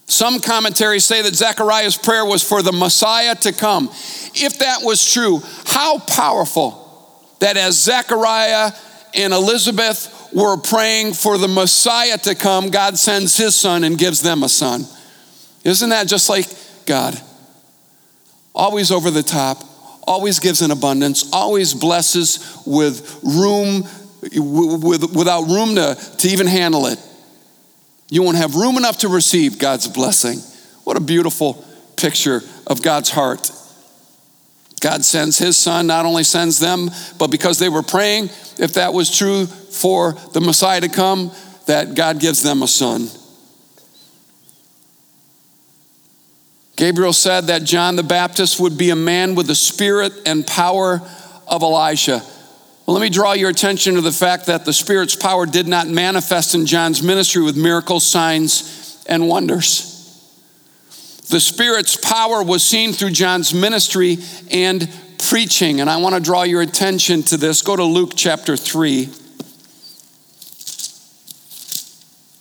Some 0.06 0.40
commentaries 0.40 1.04
say 1.04 1.22
that 1.22 1.36
Zechariah's 1.36 1.96
prayer 1.96 2.24
was 2.24 2.42
for 2.42 2.62
the 2.62 2.72
Messiah 2.72 3.36
to 3.36 3.52
come. 3.52 3.86
If 4.34 4.58
that 4.58 4.78
was 4.82 5.12
true, 5.12 5.40
how 5.64 6.00
powerful 6.00 6.76
that 7.38 7.56
as 7.56 7.80
Zechariah 7.80 8.72
and 9.14 9.32
Elizabeth 9.32 10.30
were 10.34 10.56
praying 10.56 11.12
for 11.12 11.38
the 11.38 11.48
Messiah 11.48 12.18
to 12.18 12.34
come, 12.34 12.70
God 12.70 12.98
sends 12.98 13.36
his 13.36 13.54
son 13.54 13.84
and 13.84 13.96
gives 13.96 14.20
them 14.20 14.42
a 14.42 14.48
son. 14.48 14.84
Isn't 15.64 15.90
that 15.90 16.08
just 16.08 16.28
like 16.28 16.46
God? 16.86 17.20
Always 18.60 18.90
over 18.90 19.10
the 19.10 19.22
top, 19.22 19.64
always 20.06 20.38
gives 20.38 20.60
in 20.60 20.70
abundance, 20.70 21.32
always 21.32 21.72
blesses 21.72 22.62
with 22.66 23.18
room, 23.22 23.84
with, 24.20 25.16
without 25.16 25.48
room 25.48 25.76
to, 25.76 25.94
to 26.18 26.28
even 26.28 26.46
handle 26.46 26.84
it. 26.84 26.98
You 28.10 28.22
won't 28.22 28.36
have 28.36 28.54
room 28.54 28.76
enough 28.76 28.98
to 28.98 29.08
receive 29.08 29.58
God's 29.58 29.88
blessing. 29.88 30.40
What 30.84 30.98
a 30.98 31.00
beautiful 31.00 31.64
picture 31.96 32.42
of 32.66 32.82
God's 32.82 33.08
heart. 33.08 33.50
God 34.80 35.06
sends 35.06 35.38
his 35.38 35.56
son, 35.56 35.86
not 35.86 36.04
only 36.04 36.24
sends 36.24 36.58
them, 36.58 36.90
but 37.18 37.30
because 37.30 37.58
they 37.58 37.68
were 37.70 37.82
praying, 37.82 38.24
if 38.58 38.74
that 38.74 38.92
was 38.92 39.16
true 39.16 39.46
for 39.46 40.12
the 40.32 40.40
Messiah 40.40 40.82
to 40.82 40.88
come, 40.88 41.32
that 41.66 41.94
God 41.94 42.20
gives 42.20 42.42
them 42.42 42.62
a 42.62 42.68
son. 42.68 43.08
Gabriel 46.80 47.12
said 47.12 47.48
that 47.48 47.62
John 47.64 47.96
the 47.96 48.02
Baptist 48.02 48.58
would 48.58 48.78
be 48.78 48.88
a 48.88 48.96
man 48.96 49.34
with 49.34 49.46
the 49.46 49.54
spirit 49.54 50.14
and 50.24 50.46
power 50.46 51.02
of 51.46 51.62
Elijah. 51.62 52.22
Well, 52.86 52.96
let 52.96 53.02
me 53.02 53.10
draw 53.10 53.34
your 53.34 53.50
attention 53.50 53.96
to 53.96 54.00
the 54.00 54.10
fact 54.10 54.46
that 54.46 54.64
the 54.64 54.72
Spirit's 54.72 55.14
power 55.14 55.44
did 55.44 55.68
not 55.68 55.88
manifest 55.88 56.54
in 56.54 56.64
John's 56.64 57.02
ministry 57.02 57.42
with 57.42 57.54
miracles, 57.54 58.06
signs, 58.06 59.04
and 59.06 59.28
wonders. 59.28 59.86
The 61.28 61.38
Spirit's 61.38 61.98
power 61.98 62.42
was 62.42 62.64
seen 62.64 62.94
through 62.94 63.10
John's 63.10 63.52
ministry 63.52 64.16
and 64.50 64.88
preaching. 65.28 65.82
And 65.82 65.90
I 65.90 65.98
want 65.98 66.14
to 66.14 66.20
draw 66.22 66.44
your 66.44 66.62
attention 66.62 67.22
to 67.24 67.36
this. 67.36 67.60
Go 67.60 67.76
to 67.76 67.84
Luke 67.84 68.12
chapter 68.16 68.56
3. 68.56 69.04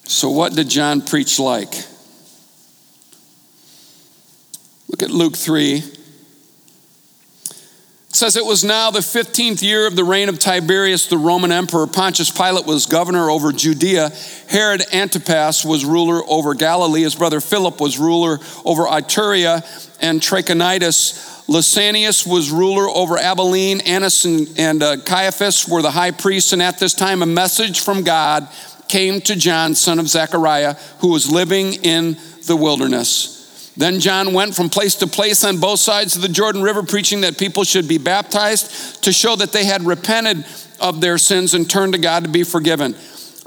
So, 0.07 0.29
what 0.29 0.55
did 0.55 0.69
John 0.69 1.01
preach 1.01 1.39
like? 1.39 1.73
Look 4.89 5.03
at 5.03 5.11
Luke 5.11 5.37
3. 5.37 5.83
It 8.09 8.15
says 8.15 8.35
it 8.35 8.43
was 8.43 8.63
now 8.63 8.89
the 8.89 8.99
15th 8.99 9.61
year 9.61 9.85
of 9.85 9.95
the 9.95 10.03
reign 10.03 10.29
of 10.29 10.39
Tiberius, 10.39 11.05
the 11.05 11.17
Roman 11.17 11.51
emperor. 11.51 11.85
Pontius 11.85 12.31
Pilate 12.31 12.65
was 12.65 12.87
governor 12.87 13.29
over 13.29 13.51
Judea. 13.51 14.11
Herod 14.47 14.81
Antipas 14.91 15.63
was 15.63 15.85
ruler 15.85 16.23
over 16.27 16.55
Galilee. 16.55 17.03
His 17.03 17.13
brother 17.13 17.39
Philip 17.39 17.79
was 17.79 17.99
ruler 17.99 18.39
over 18.65 18.85
Iturea 18.85 19.63
and 20.01 20.19
Trachonitis. 20.21 21.45
Lysanias 21.45 22.25
was 22.25 22.49
ruler 22.49 22.89
over 22.89 23.15
Abilene. 23.15 23.81
Annas 23.81 24.25
and, 24.25 24.49
and 24.57 24.81
uh, 24.81 24.97
Caiaphas 24.97 25.67
were 25.67 25.83
the 25.83 25.91
high 25.91 26.11
priests. 26.11 26.51
And 26.51 26.63
at 26.63 26.79
this 26.79 26.95
time, 26.95 27.21
a 27.21 27.27
message 27.27 27.81
from 27.81 28.01
God 28.01 28.47
came 28.87 29.21
to 29.21 29.35
John, 29.35 29.75
son 29.75 29.99
of 29.99 30.09
Zechariah, 30.09 30.73
who 31.01 31.09
was 31.09 31.31
living 31.31 31.73
in 31.83 32.17
the 32.47 32.55
wilderness. 32.55 33.38
Then 33.79 34.01
John 34.01 34.33
went 34.33 34.55
from 34.55 34.67
place 34.67 34.95
to 34.95 35.07
place 35.07 35.45
on 35.45 35.61
both 35.61 35.79
sides 35.79 36.17
of 36.17 36.21
the 36.21 36.27
Jordan 36.27 36.61
River, 36.61 36.83
preaching 36.83 37.21
that 37.21 37.37
people 37.37 37.63
should 37.63 37.87
be 37.87 37.97
baptized 37.97 39.05
to 39.05 39.13
show 39.13 39.37
that 39.37 39.53
they 39.53 39.63
had 39.63 39.83
repented 39.83 40.43
of 40.81 40.99
their 40.99 41.17
sins 41.17 41.53
and 41.53 41.67
turned 41.67 41.93
to 41.93 41.99
God 41.99 42.25
to 42.25 42.29
be 42.29 42.43
forgiven. 42.43 42.93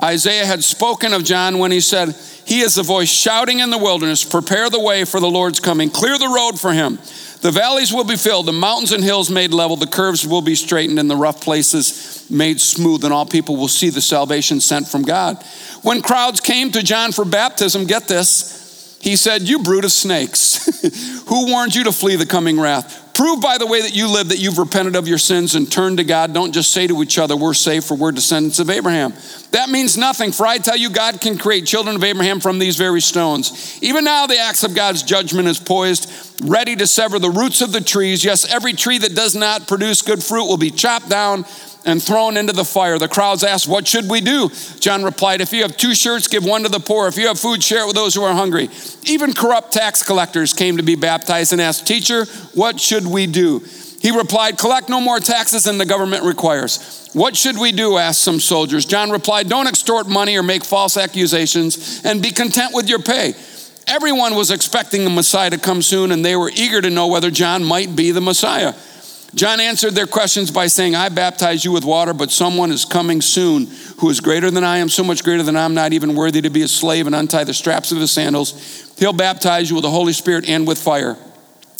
Isaiah 0.02 0.46
had 0.46 0.64
spoken 0.64 1.12
of 1.12 1.22
John 1.22 1.58
when 1.58 1.70
he 1.70 1.82
said, 1.82 2.16
He 2.46 2.60
is 2.60 2.76
the 2.76 2.82
voice 2.82 3.10
shouting 3.10 3.58
in 3.60 3.68
the 3.68 3.76
wilderness, 3.76 4.24
prepare 4.24 4.70
the 4.70 4.80
way 4.80 5.04
for 5.04 5.20
the 5.20 5.28
Lord's 5.28 5.60
coming, 5.60 5.90
clear 5.90 6.16
the 6.16 6.32
road 6.34 6.58
for 6.58 6.72
him. 6.72 6.98
The 7.42 7.50
valleys 7.50 7.92
will 7.92 8.04
be 8.04 8.16
filled, 8.16 8.46
the 8.46 8.52
mountains 8.52 8.92
and 8.92 9.04
hills 9.04 9.28
made 9.28 9.52
level, 9.52 9.76
the 9.76 9.86
curves 9.86 10.26
will 10.26 10.40
be 10.40 10.54
straightened, 10.54 10.98
and 10.98 11.10
the 11.10 11.16
rough 11.16 11.42
places 11.42 12.26
made 12.30 12.58
smooth, 12.58 13.04
and 13.04 13.12
all 13.12 13.26
people 13.26 13.56
will 13.56 13.68
see 13.68 13.90
the 13.90 14.00
salvation 14.00 14.60
sent 14.60 14.88
from 14.88 15.02
God. 15.02 15.44
When 15.82 16.00
crowds 16.00 16.40
came 16.40 16.72
to 16.72 16.82
John 16.82 17.12
for 17.12 17.26
baptism, 17.26 17.84
get 17.84 18.08
this, 18.08 18.61
he 19.02 19.16
said, 19.16 19.42
You 19.42 19.58
brood 19.58 19.84
of 19.84 19.90
snakes, 19.90 21.24
who 21.28 21.50
warned 21.50 21.74
you 21.74 21.84
to 21.84 21.92
flee 21.92 22.14
the 22.14 22.24
coming 22.24 22.58
wrath? 22.58 23.00
Prove 23.14 23.42
by 23.42 23.58
the 23.58 23.66
way 23.66 23.82
that 23.82 23.94
you 23.94 24.08
live 24.08 24.28
that 24.28 24.38
you've 24.38 24.58
repented 24.58 24.94
of 24.94 25.08
your 25.08 25.18
sins 25.18 25.56
and 25.56 25.70
turned 25.70 25.98
to 25.98 26.04
God. 26.04 26.32
Don't 26.32 26.52
just 26.52 26.70
say 26.70 26.86
to 26.86 27.02
each 27.02 27.18
other, 27.18 27.36
We're 27.36 27.52
saved, 27.52 27.84
for 27.84 27.96
we're 27.96 28.12
descendants 28.12 28.60
of 28.60 28.70
Abraham. 28.70 29.12
That 29.50 29.70
means 29.70 29.98
nothing, 29.98 30.30
for 30.30 30.46
I 30.46 30.58
tell 30.58 30.76
you, 30.76 30.88
God 30.88 31.20
can 31.20 31.36
create 31.36 31.66
children 31.66 31.96
of 31.96 32.04
Abraham 32.04 32.38
from 32.38 32.60
these 32.60 32.76
very 32.76 33.00
stones. 33.00 33.76
Even 33.82 34.04
now, 34.04 34.28
the 34.28 34.38
axe 34.38 34.62
of 34.62 34.76
God's 34.76 35.02
judgment 35.02 35.48
is 35.48 35.58
poised, 35.58 36.40
ready 36.44 36.76
to 36.76 36.86
sever 36.86 37.18
the 37.18 37.28
roots 37.28 37.60
of 37.60 37.72
the 37.72 37.80
trees. 37.80 38.24
Yes, 38.24 38.48
every 38.48 38.72
tree 38.72 38.98
that 38.98 39.16
does 39.16 39.34
not 39.34 39.66
produce 39.66 40.00
good 40.02 40.22
fruit 40.22 40.46
will 40.46 40.56
be 40.56 40.70
chopped 40.70 41.08
down 41.08 41.44
and 41.84 42.02
thrown 42.02 42.36
into 42.36 42.52
the 42.52 42.64
fire. 42.64 42.98
The 42.98 43.08
crowds 43.08 43.44
asked, 43.44 43.68
What 43.68 43.86
should 43.86 44.08
we 44.08 44.20
do? 44.20 44.50
John 44.80 45.04
replied, 45.04 45.40
If 45.40 45.52
you 45.52 45.62
have 45.62 45.76
two 45.76 45.94
shirts, 45.94 46.28
give 46.28 46.44
one 46.44 46.62
to 46.62 46.68
the 46.68 46.80
poor. 46.80 47.08
If 47.08 47.16
you 47.16 47.28
have 47.28 47.38
food, 47.38 47.62
share 47.62 47.84
it 47.84 47.86
with 47.86 47.96
those 47.96 48.14
who 48.14 48.22
are 48.22 48.34
hungry. 48.34 48.68
Even 49.04 49.32
corrupt 49.32 49.72
tax 49.72 50.02
collectors 50.02 50.52
came 50.52 50.76
to 50.76 50.82
be 50.82 50.94
baptized 50.94 51.52
and 51.52 51.60
asked, 51.60 51.86
Teacher, 51.86 52.26
what 52.54 52.80
should 52.80 53.06
we 53.06 53.26
do? 53.26 53.62
He 54.00 54.10
replied, 54.10 54.58
Collect 54.58 54.88
no 54.88 55.00
more 55.00 55.20
taxes 55.20 55.64
than 55.64 55.78
the 55.78 55.86
government 55.86 56.24
requires. 56.24 57.08
What 57.12 57.36
should 57.36 57.58
we 57.58 57.72
do? 57.72 57.98
asked 57.98 58.20
some 58.20 58.40
soldiers. 58.40 58.84
John 58.84 59.10
replied, 59.10 59.48
Don't 59.48 59.68
extort 59.68 60.08
money 60.08 60.36
or 60.36 60.42
make 60.42 60.64
false 60.64 60.96
accusations 60.96 62.02
and 62.04 62.22
be 62.22 62.32
content 62.32 62.74
with 62.74 62.88
your 62.88 62.98
pay. 62.98 63.34
Everyone 63.86 64.34
was 64.34 64.50
expecting 64.50 65.04
the 65.04 65.10
Messiah 65.10 65.50
to 65.50 65.58
come 65.58 65.82
soon, 65.82 66.12
and 66.12 66.24
they 66.24 66.36
were 66.36 66.50
eager 66.54 66.80
to 66.80 66.90
know 66.90 67.08
whether 67.08 67.30
John 67.30 67.64
might 67.64 67.94
be 67.94 68.10
the 68.10 68.20
Messiah. 68.20 68.74
John 69.34 69.60
answered 69.60 69.94
their 69.94 70.06
questions 70.06 70.50
by 70.50 70.66
saying, 70.66 70.94
I 70.94 71.08
baptize 71.08 71.64
you 71.64 71.72
with 71.72 71.86
water, 71.86 72.12
but 72.12 72.30
someone 72.30 72.70
is 72.70 72.84
coming 72.84 73.22
soon 73.22 73.66
who 73.98 74.10
is 74.10 74.20
greater 74.20 74.50
than 74.50 74.62
I 74.62 74.78
am, 74.78 74.90
so 74.90 75.02
much 75.02 75.24
greater 75.24 75.42
than 75.42 75.56
I'm 75.56 75.72
not 75.72 75.94
even 75.94 76.14
worthy 76.14 76.42
to 76.42 76.50
be 76.50 76.62
a 76.62 76.68
slave 76.68 77.06
and 77.06 77.14
untie 77.14 77.44
the 77.44 77.54
straps 77.54 77.92
of 77.92 77.98
his 77.98 78.10
sandals. 78.10 78.92
He'll 78.98 79.14
baptize 79.14 79.70
you 79.70 79.76
with 79.76 79.84
the 79.84 79.90
Holy 79.90 80.12
Spirit 80.12 80.48
and 80.48 80.66
with 80.66 80.78
fire. 80.78 81.16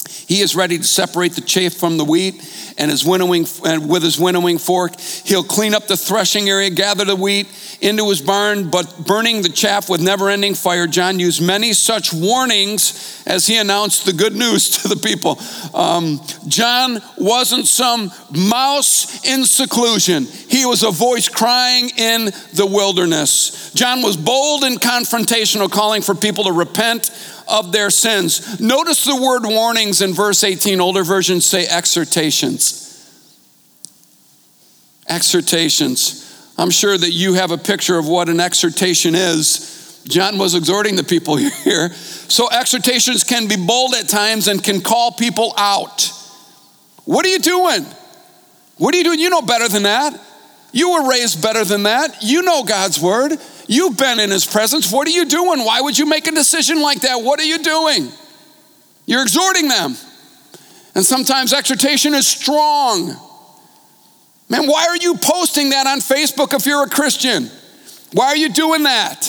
He 0.09 0.40
is 0.40 0.54
ready 0.56 0.78
to 0.78 0.85
separate 0.85 1.32
the 1.32 1.40
chaff 1.40 1.75
from 1.75 1.99
the 1.99 2.04
wheat, 2.04 2.35
and 2.78 2.90
his 2.90 3.04
winnowing 3.04 3.47
and 3.66 3.88
with 3.88 4.02
his 4.02 4.18
winnowing 4.18 4.59
fork, 4.59 4.99
he'll 4.99 5.44
clean 5.44 5.75
up 5.75 5.87
the 5.87 5.97
threshing 5.97 6.49
area, 6.49 6.71
gather 6.71 7.04
the 7.04 7.16
wheat 7.16 7.49
into 7.80 8.09
his 8.09 8.23
barn, 8.23 8.71
but 8.71 9.06
burning 9.06 9.42
the 9.42 9.49
chaff 9.49 9.90
with 9.90 10.00
never-ending 10.00 10.54
fire. 10.54 10.87
John 10.87 11.18
used 11.18 11.42
many 11.42 11.73
such 11.73 12.12
warnings 12.12 13.23
as 13.26 13.47
he 13.47 13.59
announced 13.59 14.06
the 14.06 14.12
good 14.12 14.35
news 14.35 14.82
to 14.82 14.88
the 14.88 14.97
people. 14.97 15.38
Um, 15.75 16.21
John 16.49 17.02
wasn't 17.18 17.66
some 17.66 18.11
mouse 18.30 19.25
in 19.26 19.44
seclusion; 19.44 20.26
he 20.49 20.64
was 20.64 20.82
a 20.82 20.90
voice 20.90 21.28
crying 21.28 21.90
in 21.97 22.26
the 22.54 22.66
wilderness. 22.66 23.73
John 23.75 24.02
was 24.02 24.16
bold 24.16 24.64
and 24.64 24.80
confrontational, 24.80 25.71
calling 25.71 26.02
for 26.02 26.14
people 26.14 26.44
to 26.44 26.52
repent 26.52 27.11
of 27.49 27.72
their 27.72 27.90
sins. 27.90 28.61
Notice 28.61 29.04
the 29.04 29.16
word 29.16 29.46
warnings 29.46 30.02
in 30.02 30.12
verse 30.12 30.44
18. 30.44 30.80
Older 30.80 31.04
versions 31.04 31.44
say 31.44 31.66
exhortations. 31.66 32.80
Exhortations. 35.08 36.54
I'm 36.58 36.70
sure 36.70 36.96
that 36.96 37.11
you 37.11 37.34
have 37.34 37.50
a 37.50 37.58
picture 37.58 37.99
of 37.99 38.06
what 38.06 38.28
an 38.28 38.40
exhortation 38.40 39.14
is. 39.14 40.02
John 40.08 40.38
was 40.38 40.54
exhorting 40.54 40.96
the 40.96 41.04
people 41.04 41.37
here. 41.64 41.92
So, 41.92 42.49
exhortations 42.50 43.25
can 43.25 43.49
be 43.49 43.56
bold 43.56 43.94
at 43.94 44.08
times 44.08 44.49
and 44.49 44.62
can 44.62 44.80
call 44.80 45.12
people 45.12 45.54
out. 45.56 46.11
What 47.04 47.26
are 47.26 47.28
you 47.28 47.38
doing? 47.38 47.87
What 48.78 48.94
are 48.94 48.99
you 48.99 49.04
doing? 49.04 49.20
You 49.20 49.30
know 49.30 49.42
better 49.42 49.68
than 49.68 49.84
that. 49.84 50.18
You 50.72 50.92
were 50.92 51.11
raised 51.11 51.42
better 51.42 51.64
than 51.64 51.82
that. 51.82 52.22
You 52.22 52.42
know 52.42 52.64
God's 52.64 53.00
word. 53.00 53.32
You've 53.73 53.97
been 53.97 54.21
in 54.21 54.31
his 54.31 54.45
presence. 54.45 54.93
What 54.93 55.09
are 55.09 55.12
you 55.12 55.25
doing? 55.25 55.64
Why 55.64 55.81
would 55.81 55.99
you 55.99 56.05
make 56.05 56.26
a 56.26 56.31
decision 56.31 56.83
like 56.83 57.00
that? 57.00 57.23
What 57.23 57.41
are 57.41 57.45
you 57.45 57.59
doing? 57.59 58.12
You're 59.07 59.23
exhorting 59.23 59.69
them. 59.69 59.97
And 60.95 61.02
sometimes 61.02 61.55
exhortation 61.55 62.12
is 62.12 62.26
strong. 62.26 63.17
Man, 64.50 64.67
why 64.67 64.88
are 64.88 64.97
you 64.99 65.17
posting 65.17 65.71
that 65.71 65.87
on 65.87 66.00
Facebook 66.00 66.52
if 66.52 66.67
you're 66.67 66.85
a 66.85 66.88
Christian? 66.88 67.50
Why 68.12 68.26
are 68.26 68.37
you 68.37 68.50
doing 68.50 68.83
that? 68.83 69.23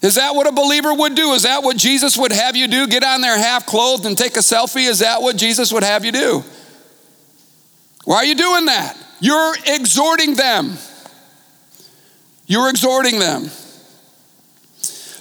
Is 0.00 0.14
that 0.14 0.36
what 0.36 0.46
a 0.46 0.52
believer 0.52 0.94
would 0.94 1.16
do? 1.16 1.32
Is 1.32 1.42
that 1.42 1.64
what 1.64 1.76
Jesus 1.76 2.16
would 2.16 2.30
have 2.30 2.54
you 2.54 2.68
do? 2.68 2.86
Get 2.86 3.02
on 3.02 3.20
there 3.20 3.36
half 3.36 3.66
clothed 3.66 4.06
and 4.06 4.16
take 4.16 4.36
a 4.36 4.40
selfie? 4.40 4.88
Is 4.88 5.00
that 5.00 5.22
what 5.22 5.36
Jesus 5.36 5.72
would 5.72 5.82
have 5.82 6.04
you 6.04 6.12
do? 6.12 6.44
Why 8.04 8.18
are 8.18 8.24
you 8.24 8.36
doing 8.36 8.66
that? 8.66 8.96
You're 9.18 9.54
exhorting 9.66 10.34
them. 10.34 10.78
You're 12.50 12.68
exhorting 12.68 13.20
them. 13.20 13.48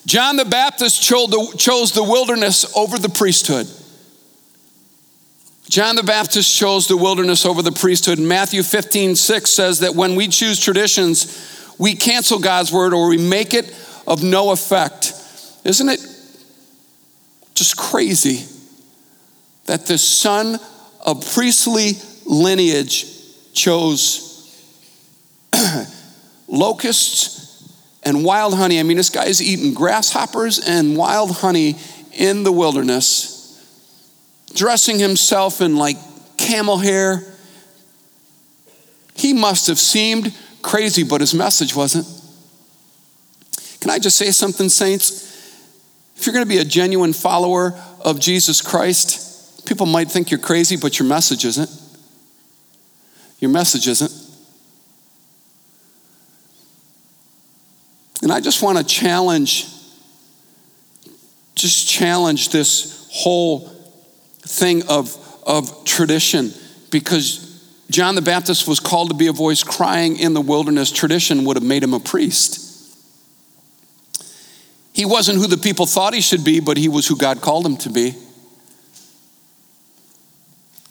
John 0.07 0.35
the 0.35 0.45
Baptist 0.45 0.99
chose 0.99 1.91
the 1.91 2.03
wilderness 2.03 2.75
over 2.75 2.97
the 2.97 3.07
priesthood. 3.07 3.67
John 5.69 5.95
the 5.95 6.01
Baptist 6.01 6.57
chose 6.57 6.87
the 6.87 6.97
wilderness 6.97 7.45
over 7.45 7.61
the 7.61 7.71
priesthood. 7.71 8.17
Matthew 8.17 8.63
15, 8.63 9.15
6 9.15 9.47
says 9.51 9.81
that 9.81 9.93
when 9.93 10.15
we 10.15 10.27
choose 10.27 10.59
traditions, 10.59 11.75
we 11.77 11.93
cancel 11.93 12.39
God's 12.39 12.73
word 12.73 12.95
or 12.95 13.07
we 13.07 13.17
make 13.19 13.53
it 13.53 13.75
of 14.07 14.23
no 14.23 14.49
effect. 14.49 15.13
Isn't 15.63 15.87
it 15.89 15.99
just 17.53 17.77
crazy 17.77 18.43
that 19.67 19.85
the 19.85 19.99
son 19.99 20.57
of 21.05 21.31
priestly 21.35 21.91
lineage 22.25 23.05
chose 23.53 24.25
locusts 26.49 27.71
and 28.03 28.25
wild 28.25 28.55
honey? 28.55 28.79
I 28.79 28.83
mean, 28.83 28.97
this 28.97 29.09
guy's 29.09 29.41
eating 29.41 29.73
grasshoppers 29.73 30.59
and 30.59 30.97
wild 30.97 31.31
honey 31.31 31.75
in 32.13 32.43
the 32.43 32.51
wilderness 32.51 33.39
dressing 34.53 34.99
himself 34.99 35.61
in 35.61 35.75
like 35.75 35.97
camel 36.37 36.77
hair. 36.77 37.23
He 39.15 39.33
must 39.33 39.67
have 39.67 39.79
seemed 39.79 40.35
crazy, 40.61 41.03
but 41.03 41.21
his 41.21 41.33
message 41.33 41.75
wasn't. 41.75 42.07
Can 43.81 43.91
I 43.91 43.99
just 43.99 44.17
say 44.17 44.31
something, 44.31 44.69
saints? 44.69 45.27
If 46.15 46.25
you're 46.25 46.33
going 46.33 46.45
to 46.45 46.49
be 46.49 46.57
a 46.57 46.65
genuine 46.65 47.13
follower 47.13 47.79
of 48.01 48.19
Jesus 48.19 48.61
Christ, 48.61 49.65
people 49.65 49.85
might 49.85 50.11
think 50.11 50.31
you're 50.31 50.39
crazy, 50.39 50.75
but 50.75 50.99
your 50.99 51.07
message 51.07 51.45
isn't. 51.45 51.69
Your 53.39 53.51
message 53.51 53.87
isn't. 53.87 54.28
And 58.29 58.35
I 58.35 58.41
just 58.41 58.61
want 58.61 58.77
to 58.77 58.83
challenge, 58.83 59.65
just 61.55 61.89
challenge 61.89 62.49
this 62.49 63.09
whole 63.11 63.61
thing 64.41 64.83
of, 64.87 65.17
of 65.47 65.83
tradition 65.83 66.53
because 66.91 67.59
John 67.89 68.13
the 68.13 68.21
Baptist 68.21 68.67
was 68.67 68.79
called 68.79 69.09
to 69.09 69.15
be 69.15 69.25
a 69.25 69.33
voice 69.33 69.63
crying 69.63 70.19
in 70.19 70.35
the 70.35 70.41
wilderness. 70.41 70.91
Tradition 70.91 71.43
would 71.45 71.57
have 71.57 71.63
made 71.63 71.81
him 71.81 71.95
a 71.95 71.99
priest. 71.99 72.95
He 74.93 75.05
wasn't 75.05 75.39
who 75.39 75.47
the 75.47 75.57
people 75.57 75.87
thought 75.87 76.13
he 76.13 76.21
should 76.21 76.43
be, 76.43 76.59
but 76.59 76.77
he 76.77 76.87
was 76.87 77.07
who 77.07 77.17
God 77.17 77.41
called 77.41 77.65
him 77.65 77.77
to 77.77 77.89
be. 77.89 78.13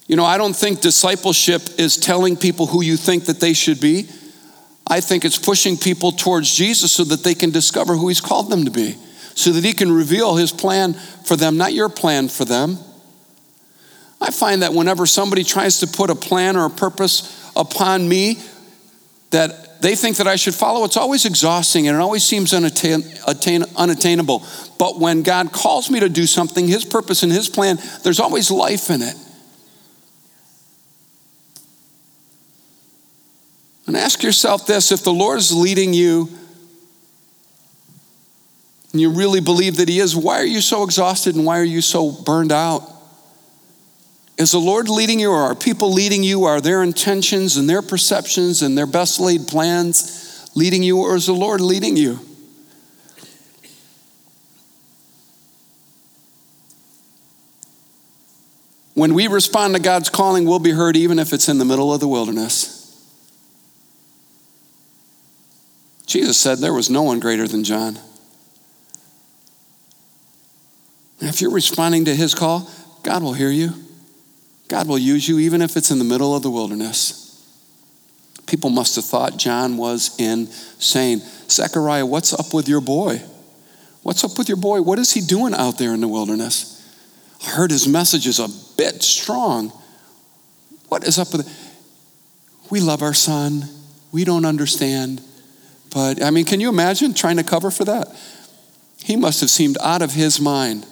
You 0.09 0.17
know, 0.17 0.25
I 0.25 0.37
don't 0.37 0.53
think 0.53 0.81
discipleship 0.81 1.61
is 1.77 1.95
telling 1.95 2.35
people 2.35 2.65
who 2.65 2.83
you 2.83 2.97
think 2.97 3.27
that 3.27 3.39
they 3.39 3.53
should 3.53 3.79
be. 3.79 4.09
I 4.89 5.01
think 5.01 5.23
it's 5.23 5.37
pushing 5.37 5.77
people 5.77 6.11
towards 6.11 6.53
Jesus 6.53 6.91
so 6.91 7.03
that 7.03 7.23
they 7.23 7.35
can 7.35 7.51
discover 7.51 7.95
who 7.95 8.07
he's 8.07 8.21
called 8.21 8.49
them 8.49 8.65
to 8.65 8.71
be, 8.71 8.97
so 9.35 9.51
that 9.51 9.63
he 9.63 9.73
can 9.73 9.91
reveal 9.91 10.35
his 10.35 10.51
plan 10.51 10.93
for 10.93 11.35
them, 11.35 11.57
not 11.57 11.73
your 11.73 11.89
plan 11.89 12.27
for 12.27 12.45
them. 12.45 12.77
I 14.19 14.31
find 14.31 14.63
that 14.63 14.73
whenever 14.73 15.05
somebody 15.05 15.43
tries 15.43 15.79
to 15.79 15.87
put 15.87 16.09
a 16.09 16.15
plan 16.15 16.57
or 16.57 16.65
a 16.65 16.69
purpose 16.69 17.51
upon 17.55 18.09
me 18.09 18.39
that 19.29 19.81
they 19.81 19.95
think 19.95 20.17
that 20.17 20.27
I 20.27 20.35
should 20.35 20.55
follow, 20.55 20.83
it's 20.83 20.97
always 20.97 21.25
exhausting 21.25 21.87
and 21.87 21.95
it 21.95 21.99
always 22.01 22.23
seems 22.23 22.53
unattain, 22.53 23.03
attain, 23.27 23.63
unattainable. 23.77 24.45
But 24.77 24.99
when 24.99 25.23
God 25.23 25.51
calls 25.51 25.89
me 25.89 25.99
to 26.01 26.09
do 26.09 26.25
something, 26.25 26.67
His 26.67 26.83
purpose 26.83 27.23
and 27.23 27.31
His 27.31 27.47
plan, 27.47 27.77
there's 28.03 28.19
always 28.19 28.51
life 28.51 28.89
in 28.89 29.01
it. 29.01 29.15
Ask 34.09 34.23
yourself 34.23 34.65
this 34.65 34.91
if 34.91 35.03
the 35.03 35.13
Lord 35.13 35.37
is 35.37 35.53
leading 35.53 35.93
you 35.93 36.27
and 38.91 38.99
you 38.99 39.11
really 39.11 39.39
believe 39.39 39.77
that 39.77 39.87
He 39.87 39.99
is, 39.99 40.15
why 40.15 40.39
are 40.39 40.45
you 40.45 40.61
so 40.61 40.81
exhausted 40.81 41.35
and 41.35 41.45
why 41.45 41.59
are 41.59 41.63
you 41.63 41.79
so 41.79 42.11
burned 42.11 42.51
out? 42.51 42.91
Is 44.35 44.51
the 44.51 44.57
Lord 44.57 44.89
leading 44.89 45.19
you, 45.19 45.29
or 45.29 45.41
are 45.41 45.53
people 45.53 45.93
leading 45.93 46.23
you? 46.23 46.45
Are 46.45 46.59
their 46.59 46.81
intentions 46.81 47.55
and 47.55 47.69
their 47.69 47.83
perceptions 47.83 48.63
and 48.63 48.75
their 48.75 48.87
best 48.87 49.19
laid 49.19 49.47
plans 49.47 50.49
leading 50.55 50.81
you, 50.81 50.97
or 50.97 51.15
is 51.15 51.27
the 51.27 51.33
Lord 51.33 51.61
leading 51.61 51.95
you? 51.95 52.19
When 58.95 59.13
we 59.13 59.27
respond 59.27 59.75
to 59.75 59.79
God's 59.79 60.09
calling, 60.09 60.45
we'll 60.45 60.57
be 60.57 60.71
heard 60.71 60.97
even 60.97 61.19
if 61.19 61.31
it's 61.31 61.47
in 61.47 61.59
the 61.59 61.65
middle 61.65 61.93
of 61.93 61.99
the 61.99 62.07
wilderness. 62.07 62.78
Jesus 66.09 66.39
said 66.39 66.57
there 66.57 66.73
was 66.73 66.89
no 66.89 67.03
one 67.03 67.19
greater 67.19 67.47
than 67.47 67.63
John. 67.63 67.99
if 71.21 71.39
you're 71.39 71.51
responding 71.51 72.05
to 72.05 72.15
his 72.15 72.33
call, 72.33 72.67
God 73.03 73.21
will 73.21 73.33
hear 73.33 73.51
you. 73.51 73.69
God 74.67 74.87
will 74.87 74.97
use 74.97 75.29
you 75.29 75.37
even 75.37 75.61
if 75.61 75.77
it's 75.77 75.91
in 75.91 75.99
the 75.99 76.03
middle 76.03 76.35
of 76.35 76.41
the 76.41 76.49
wilderness. 76.49 77.25
People 78.47 78.71
must 78.71 78.95
have 78.95 79.05
thought 79.05 79.37
John 79.37 79.77
was 79.77 80.19
insane. 80.19 81.21
Zechariah, 81.47 82.07
what's 82.07 82.33
up 82.33 82.55
with 82.55 82.67
your 82.67 82.81
boy? 82.81 83.21
What's 84.01 84.23
up 84.23 84.35
with 84.39 84.47
your 84.47 84.57
boy? 84.57 84.81
What 84.81 84.97
is 84.97 85.13
he 85.13 85.21
doing 85.21 85.53
out 85.53 85.77
there 85.77 85.93
in 85.93 86.01
the 86.01 86.07
wilderness? 86.07 86.75
I 87.45 87.51
heard 87.51 87.69
his 87.69 87.87
message 87.87 88.25
is 88.25 88.39
a 88.39 88.47
bit 88.77 89.03
strong. 89.03 89.71
What 90.87 91.03
is 91.03 91.19
up 91.19 91.31
with 91.31 91.47
it? 91.47 92.71
We 92.71 92.79
love 92.79 93.03
our 93.03 93.13
son. 93.13 93.65
We 94.11 94.23
don't 94.23 94.45
understand. 94.45 95.21
But 95.91 96.23
I 96.23 96.29
mean, 96.29 96.45
can 96.45 96.59
you 96.59 96.69
imagine 96.69 97.13
trying 97.13 97.37
to 97.37 97.43
cover 97.43 97.71
for 97.71 97.85
that? 97.85 98.07
He 99.03 99.15
must 99.15 99.41
have 99.41 99.49
seemed 99.49 99.77
out 99.81 100.01
of 100.01 100.13
his 100.13 100.39
mind. 100.39 100.85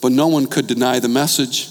But 0.00 0.12
no 0.12 0.28
one 0.28 0.46
could 0.46 0.66
deny 0.66 1.00
the 1.00 1.08
message. 1.08 1.68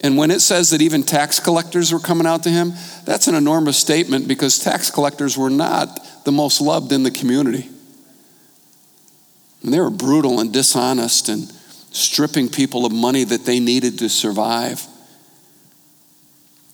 And 0.00 0.16
when 0.16 0.30
it 0.30 0.40
says 0.40 0.70
that 0.70 0.82
even 0.82 1.02
tax 1.02 1.40
collectors 1.40 1.92
were 1.92 1.98
coming 1.98 2.26
out 2.26 2.42
to 2.44 2.50
him, 2.50 2.72
that's 3.04 3.28
an 3.28 3.34
enormous 3.34 3.78
statement 3.78 4.28
because 4.28 4.58
tax 4.58 4.90
collectors 4.90 5.36
were 5.36 5.50
not 5.50 6.24
the 6.24 6.32
most 6.32 6.60
loved 6.60 6.92
in 6.92 7.02
the 7.02 7.10
community. 7.10 7.68
And 9.62 9.72
they 9.72 9.80
were 9.80 9.90
brutal 9.90 10.38
and 10.38 10.52
dishonest 10.52 11.28
and 11.28 11.50
stripping 11.90 12.48
people 12.48 12.84
of 12.84 12.92
money 12.92 13.24
that 13.24 13.46
they 13.46 13.58
needed 13.58 13.98
to 13.98 14.08
survive. 14.08 14.86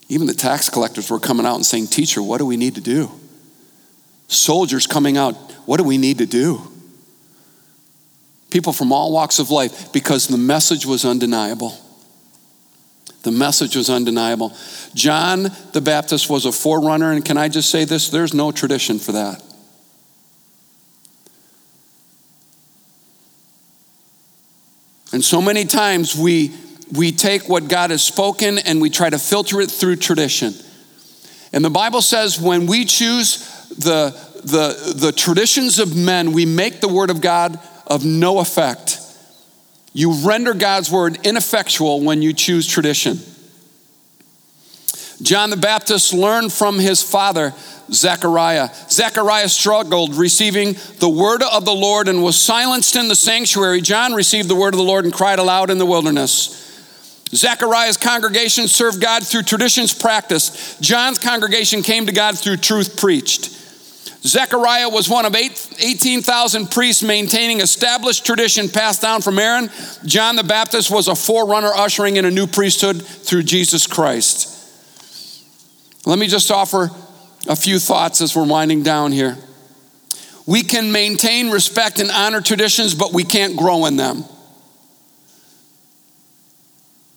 Even 0.08 0.26
the 0.26 0.34
tax 0.34 0.68
collectors 0.68 1.10
were 1.10 1.20
coming 1.20 1.46
out 1.46 1.54
and 1.54 1.64
saying, 1.64 1.86
Teacher, 1.86 2.22
what 2.22 2.38
do 2.38 2.44
we 2.44 2.56
need 2.56 2.74
to 2.74 2.80
do? 2.80 3.10
Soldiers 4.32 4.86
coming 4.86 5.16
out, 5.16 5.34
what 5.66 5.76
do 5.76 5.84
we 5.84 5.98
need 5.98 6.18
to 6.18 6.26
do? 6.26 6.62
People 8.50 8.72
from 8.72 8.92
all 8.92 9.12
walks 9.12 9.38
of 9.38 9.50
life 9.50 9.92
because 9.92 10.26
the 10.26 10.38
message 10.38 10.84
was 10.86 11.04
undeniable. 11.04 11.78
The 13.22 13.30
message 13.30 13.76
was 13.76 13.88
undeniable. 13.88 14.56
John 14.94 15.50
the 15.72 15.80
Baptist 15.80 16.28
was 16.28 16.44
a 16.44 16.52
forerunner, 16.52 17.12
and 17.12 17.24
can 17.24 17.36
I 17.36 17.48
just 17.48 17.70
say 17.70 17.84
this? 17.84 18.08
There's 18.08 18.34
no 18.34 18.50
tradition 18.52 18.98
for 18.98 19.12
that. 19.12 19.42
And 25.12 25.22
so 25.22 25.42
many 25.42 25.66
times 25.66 26.16
we, 26.16 26.54
we 26.90 27.12
take 27.12 27.48
what 27.48 27.68
God 27.68 27.90
has 27.90 28.02
spoken 28.02 28.58
and 28.58 28.80
we 28.80 28.88
try 28.88 29.10
to 29.10 29.18
filter 29.18 29.60
it 29.60 29.70
through 29.70 29.96
tradition. 29.96 30.54
And 31.52 31.62
the 31.62 31.70
Bible 31.70 32.00
says 32.00 32.40
when 32.40 32.66
we 32.66 32.86
choose 32.86 33.51
the, 33.78 34.11
the, 34.44 34.94
the 34.96 35.12
traditions 35.12 35.78
of 35.78 35.96
men, 35.96 36.32
we 36.32 36.46
make 36.46 36.80
the 36.80 36.88
word 36.88 37.11
of 37.11 37.20
God 37.20 37.58
of 37.87 38.04
no 38.04 38.38
effect. 38.38 38.98
You 39.92 40.12
render 40.26 40.54
God's 40.54 40.90
word 40.90 41.18
ineffectual 41.24 42.00
when 42.00 42.22
you 42.22 42.32
choose 42.32 42.66
tradition. 42.66 43.18
John 45.20 45.50
the 45.50 45.56
Baptist 45.56 46.12
learned 46.12 46.52
from 46.52 46.78
his 46.78 47.02
father, 47.02 47.54
Zechariah. 47.92 48.70
Zechariah 48.90 49.48
struggled 49.48 50.16
receiving 50.16 50.76
the 50.98 51.08
word 51.08 51.42
of 51.42 51.64
the 51.64 51.74
Lord 51.74 52.08
and 52.08 52.22
was 52.22 52.40
silenced 52.40 52.96
in 52.96 53.08
the 53.08 53.14
sanctuary. 53.14 53.82
John 53.82 54.14
received 54.14 54.48
the 54.48 54.56
word 54.56 54.74
of 54.74 54.78
the 54.78 54.85
Lord 54.85 55.04
and 55.04 55.14
cried 55.14 55.38
aloud 55.38 55.70
in 55.70 55.78
the 55.78 55.87
wilderness. 55.87 56.58
Zechariah's 57.35 57.96
congregation 57.96 58.66
served 58.66 59.00
God 59.00 59.26
through 59.26 59.42
traditions 59.42 59.94
practiced. 59.94 60.82
John's 60.82 61.18
congregation 61.18 61.82
came 61.82 62.06
to 62.06 62.12
God 62.12 62.38
through 62.38 62.58
truth 62.58 62.98
preached. 62.98 63.62
Zechariah 64.24 64.88
was 64.88 65.08
one 65.08 65.24
of 65.24 65.35
18,000 65.35 66.70
priests 66.70 67.02
maintaining 67.02 67.61
established 67.61 68.24
tradition 68.24 68.68
passed 68.68 69.02
down 69.02 69.20
from 69.20 69.38
Aaron. 69.38 69.68
John 70.04 70.37
the 70.37 70.44
Baptist 70.44 70.90
was 70.90 71.08
a 71.08 71.14
forerunner 71.16 71.72
ushering 71.74 72.16
in 72.16 72.24
a 72.24 72.30
new 72.30 72.46
priesthood 72.46 73.04
through 73.04 73.42
Jesus 73.42 73.87
Christ. 73.87 74.48
Let 76.06 76.18
me 76.18 76.28
just 76.28 76.50
offer 76.50 76.90
a 77.48 77.56
few 77.56 77.80
thoughts 77.80 78.20
as 78.20 78.37
we're 78.37 78.46
winding 78.46 78.85
down 78.85 79.11
here. 79.11 79.37
We 80.46 80.62
can 80.62 80.92
maintain, 80.92 81.50
respect, 81.50 81.98
and 81.98 82.11
honor 82.11 82.40
traditions, 82.40 82.94
but 82.94 83.12
we 83.12 83.24
can't 83.24 83.56
grow 83.56 83.87
in 83.87 83.96
them. 83.96 84.24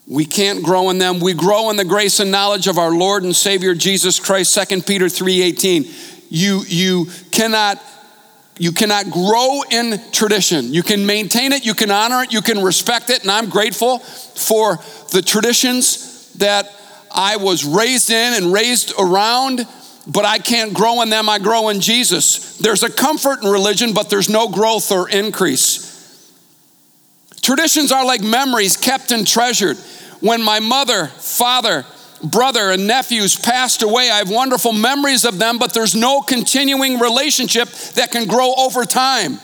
We 0.08 0.26
can't 0.26 0.64
grow 0.64 0.92
in 0.92 1.00
them. 1.00 1.20
We 1.20 1.34
grow 1.34 1.72
in 1.72 1.78
the 1.78 1.86
grace 1.86 2.20
and 2.20 2.32
knowledge 2.32 2.68
of 2.68 2.78
our 2.78 2.92
Lord 2.92 3.24
and 3.24 3.36
Savior 3.36 3.74
Jesus 3.74 4.20
Christ. 4.20 4.54
2 4.54 4.86
Peter 4.86 5.10
3:18. 5.10 5.92
You, 6.30 6.64
you 6.68 7.08
cannot 7.32 7.82
you 8.58 8.72
cannot 8.72 9.12
grow 9.12 9.64
in 9.70 10.00
tradition. 10.12 10.74
You 10.74 10.82
can 10.82 11.06
maintain 11.06 11.52
it, 11.52 11.66
you 11.66 11.74
can 11.74 11.92
honor 11.92 12.24
it, 12.24 12.32
you 12.32 12.42
can 12.42 12.64
respect 12.64 13.10
it, 13.10 13.22
and 13.22 13.30
I'm 13.30 13.50
grateful 13.50 14.00
for 14.00 14.78
the 15.12 15.22
traditions 15.22 16.32
that 16.36 16.72
I 17.12 17.38
was 17.38 17.66
raised 17.66 18.10
in 18.10 18.34
and 18.34 18.54
raised 18.54 18.94
around, 19.00 19.68
but 20.08 20.26
I 20.26 20.38
can't 20.40 20.74
grow 20.74 21.02
in 21.02 21.10
them. 21.10 21.30
I 21.30 21.40
grow 21.40 21.70
in 21.70 21.82
Jesus. 21.82 22.58
There's 22.58 22.84
a 22.84 22.92
comfort 22.92 23.42
in 23.44 23.50
religion, 23.50 23.94
but 23.94 24.10
there's 24.10 24.30
no 24.30 24.48
growth 24.48 24.92
or 24.92 25.10
increase. 25.10 25.84
Traditions 27.42 27.92
are 27.92 28.06
like 28.06 28.22
memories 28.22 28.78
kept 28.78 29.12
and 29.12 29.28
treasured. 29.28 29.78
When 30.20 30.42
my 30.42 30.60
mother, 30.60 31.08
father, 31.08 31.86
brother, 32.26 32.72
and 32.72 32.88
nephews 32.88 33.36
passed 33.36 33.82
away, 33.82 34.10
I 34.10 34.18
have 34.18 34.30
wonderful 34.30 34.74
memories 34.74 35.26
of 35.26 35.38
them, 35.38 35.58
but 35.58 35.74
there's 35.74 35.96
no 35.96 36.22
continuing 36.22 37.00
relationship 37.00 37.70
that 37.96 38.12
can 38.12 38.28
grow 38.28 38.54
over 38.56 38.86
time 38.86 39.40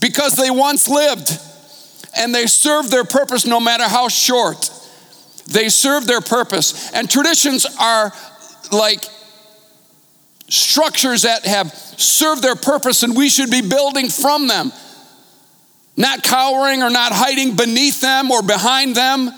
because 0.00 0.34
they 0.36 0.50
once 0.50 0.88
lived 0.88 1.38
and 2.16 2.34
they 2.34 2.46
served 2.46 2.90
their 2.90 3.04
purpose 3.04 3.46
no 3.46 3.60
matter 3.60 3.84
how 3.84 4.08
short. 4.08 4.70
They 5.48 5.68
served 5.68 6.08
their 6.08 6.20
purpose. 6.20 6.92
And 6.92 7.08
traditions 7.08 7.66
are 7.78 8.12
like 8.72 9.04
structures 10.48 11.22
that 11.22 11.44
have 11.44 11.72
served 11.74 12.42
their 12.42 12.56
purpose, 12.56 13.02
and 13.02 13.16
we 13.16 13.28
should 13.28 13.50
be 13.50 13.62
building 13.62 14.08
from 14.08 14.48
them 14.48 14.72
not 15.96 16.22
cowering 16.22 16.82
or 16.82 16.90
not 16.90 17.12
hiding 17.12 17.56
beneath 17.56 18.00
them 18.00 18.30
or 18.30 18.42
behind 18.42 18.94
them, 18.94 19.30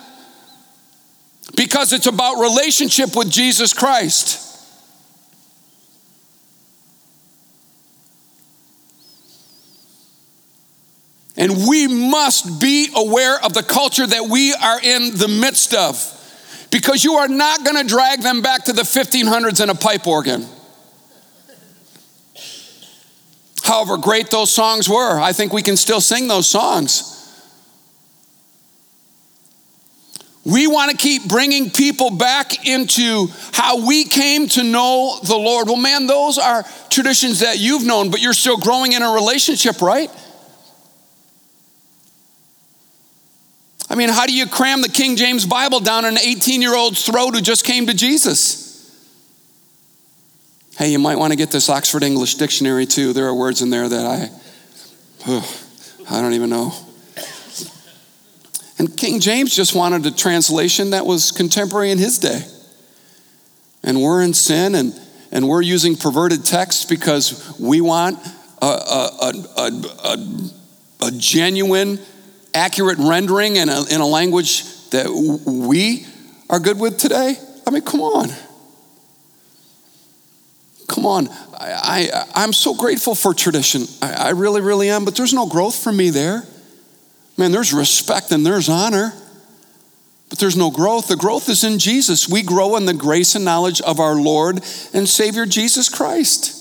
because 1.57 1.93
it's 1.93 2.07
about 2.07 2.37
relationship 2.37 3.17
with 3.17 3.31
Jesus 3.31 3.73
Christ. 3.73 4.45
And 11.37 11.69
we 11.69 11.87
must 11.87 12.61
be 12.61 12.89
aware 12.95 13.43
of 13.45 13.55
the 13.55 13.63
culture 13.63 14.07
that 14.07 14.25
we 14.25 14.53
are 14.55 14.81
in 14.83 15.17
the 15.17 15.29
midst 15.29 15.73
of 15.73 16.15
because 16.71 17.05
you 17.05 17.15
are 17.15 17.29
not 17.29 17.65
going 17.65 17.81
to 17.81 17.89
drag 17.89 18.23
them 18.23 18.43
back 18.43 18.65
to 18.65 18.73
the 18.73 18.83
1500s 18.83 19.63
in 19.63 19.71
a 19.71 19.75
pipe 19.75 20.07
organ. 20.07 20.47
However 23.63 23.99
great 23.99 24.31
those 24.31 24.51
songs 24.51 24.89
were, 24.89 25.21
I 25.21 25.33
think 25.33 25.53
we 25.53 25.63
can 25.63 25.77
still 25.77 26.01
sing 26.01 26.27
those 26.27 26.49
songs. 26.49 27.18
We 30.49 30.67
want 30.67 30.91
to 30.91 30.97
keep 30.97 31.29
bringing 31.29 31.71
people 31.71 32.09
back 32.09 32.67
into 32.67 33.29
how 33.53 33.87
we 33.87 34.05
came 34.05 34.49
to 34.49 34.63
know 34.63 35.19
the 35.23 35.37
Lord. 35.37 35.67
Well, 35.67 35.77
man, 35.77 36.07
those 36.07 36.39
are 36.39 36.65
traditions 36.89 37.41
that 37.41 37.59
you've 37.59 37.85
known, 37.85 38.11
but 38.11 38.23
you're 38.23 38.33
still 38.33 38.57
growing 38.57 38.93
in 38.93 39.03
a 39.03 39.13
relationship, 39.13 39.83
right? 39.83 40.11
I 43.91 43.95
mean, 43.95 44.09
how 44.09 44.25
do 44.25 44.33
you 44.33 44.47
cram 44.47 44.81
the 44.81 44.89
King 44.89 45.17
James 45.17 45.45
Bible 45.45 45.81
down 45.81 46.07
an 46.07 46.17
18 46.19 46.63
year 46.63 46.75
old's 46.75 47.05
throat 47.05 47.35
who 47.35 47.43
just 47.43 47.67
came 47.67 47.87
to 47.87 47.93
Jesus? 47.93 48.67
Hey, 50.79 50.91
you 50.91 50.99
might 50.99 51.19
want 51.19 51.35
to 51.35 51.37
get 51.37 51.51
this 51.51 51.69
Oxford 51.69 52.03
English 52.03 52.37
Dictionary 52.37 52.87
too. 52.87 53.13
There 53.13 53.27
are 53.27 53.35
words 53.35 53.61
in 53.61 53.69
there 53.69 53.87
that 53.87 54.07
I, 54.07 54.31
I 56.11 56.23
don't 56.23 56.33
even 56.33 56.49
know. 56.49 56.73
And 58.79 58.97
King 58.97 59.21
James 59.21 59.55
just 59.55 59.75
wanted 59.75 60.07
a 60.07 60.11
translation 60.11 60.91
that 60.91 61.05
was 61.05 61.33
contemporary 61.33 61.91
in 61.91 61.99
his 61.99 62.19
day. 62.19 62.43
And 63.83 64.01
we're 64.01 64.23
in 64.23 64.35
sin 64.35 64.75
and, 64.75 64.99
and 65.33 65.49
we're 65.49 65.63
using 65.63 65.97
perverted 65.97 66.45
texts 66.45 66.85
because 66.85 67.59
we 67.59 67.81
want 67.81 68.19
a, 68.63 68.67
a, 68.67 69.33
a, 69.57 69.71
a, 70.05 71.07
a 71.07 71.11
genuine, 71.13 71.99
accurate 72.55 72.99
rendering 72.99 73.57
in 73.57 73.69
a, 73.69 73.85
in 73.91 74.01
a 74.01 74.07
language 74.07 74.65
that 74.91 75.07
we 75.47 76.07
are 76.49 76.61
good 76.61 76.79
with 76.79 76.99
today. 76.99 77.37
I 77.67 77.71
mean, 77.71 77.83
come 77.83 78.01
on. 78.01 78.31
Come 80.89 81.05
on. 81.05 81.29
I, 81.59 82.27
I, 82.35 82.45
am 82.45 82.53
so 82.53 82.75
grateful 82.75 83.15
for 83.15 83.35
tradition. 83.35 83.83
I, 84.01 84.13
I 84.13 84.31
really, 84.31 84.61
really 84.61 84.89
am, 84.89 85.05
but 85.05 85.17
there's 85.17 85.35
no 85.35 85.47
growth 85.47 85.75
for 85.75 85.93
me 85.93 86.11
there. 86.11 86.45
Man, 87.39 87.53
there's 87.53 87.73
respect 87.73 88.33
and 88.33 88.45
there's 88.45 88.69
honor, 88.69 89.15
but 90.29 90.39
there's 90.39 90.57
no 90.57 90.71
growth. 90.71 91.09
The 91.09 91.17
growth 91.17 91.49
is 91.49 91.65
in 91.65 91.79
Jesus. 91.79 92.29
We 92.29 92.43
grow 92.43 92.77
in 92.77 92.85
the 92.85 92.93
grace 92.93 93.37
and 93.37 93.45
knowledge 93.45 93.81
of 93.81 94.01
our 94.01 94.17
Lord 94.17 94.57
and 94.93 95.09
Savior 95.09 95.47
Jesus 95.47 95.89
Christ. 95.89 96.57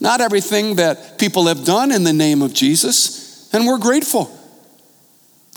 Not 0.00 0.20
everything 0.20 0.76
that 0.76 1.18
people 1.18 1.46
have 1.46 1.64
done 1.64 1.92
in 1.92 2.04
the 2.04 2.12
name 2.12 2.42
of 2.42 2.52
Jesus, 2.52 3.48
and 3.54 3.66
we're 3.66 3.78
grateful. 3.78 4.36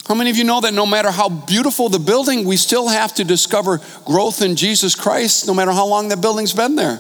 How 0.07 0.15
many 0.15 0.29
of 0.29 0.37
you 0.37 0.43
know 0.43 0.61
that 0.61 0.73
no 0.73 0.85
matter 0.85 1.11
how 1.11 1.29
beautiful 1.29 1.89
the 1.89 1.99
building, 1.99 2.45
we 2.45 2.55
still 2.55 2.87
have 2.87 3.13
to 3.15 3.23
discover 3.23 3.79
growth 4.05 4.41
in 4.41 4.55
Jesus 4.55 4.95
Christ, 4.95 5.47
no 5.47 5.53
matter 5.53 5.71
how 5.71 5.87
long 5.87 6.07
that 6.09 6.21
building's 6.21 6.53
been 6.53 6.75
there? 6.75 6.99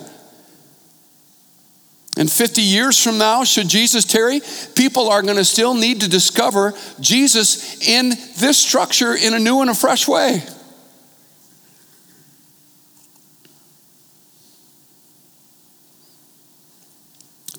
And 2.17 2.29
50 2.29 2.61
years 2.61 3.01
from 3.01 3.17
now, 3.17 3.43
should 3.43 3.67
Jesus 3.67 4.03
tarry, 4.03 4.41
people 4.75 5.09
are 5.09 5.21
going 5.21 5.37
to 5.37 5.45
still 5.45 5.73
need 5.73 6.01
to 6.01 6.09
discover 6.09 6.73
Jesus 6.99 7.87
in 7.87 8.09
this 8.37 8.57
structure 8.57 9.15
in 9.15 9.33
a 9.33 9.39
new 9.39 9.61
and 9.61 9.69
a 9.69 9.75
fresh 9.75 10.07
way. 10.07 10.43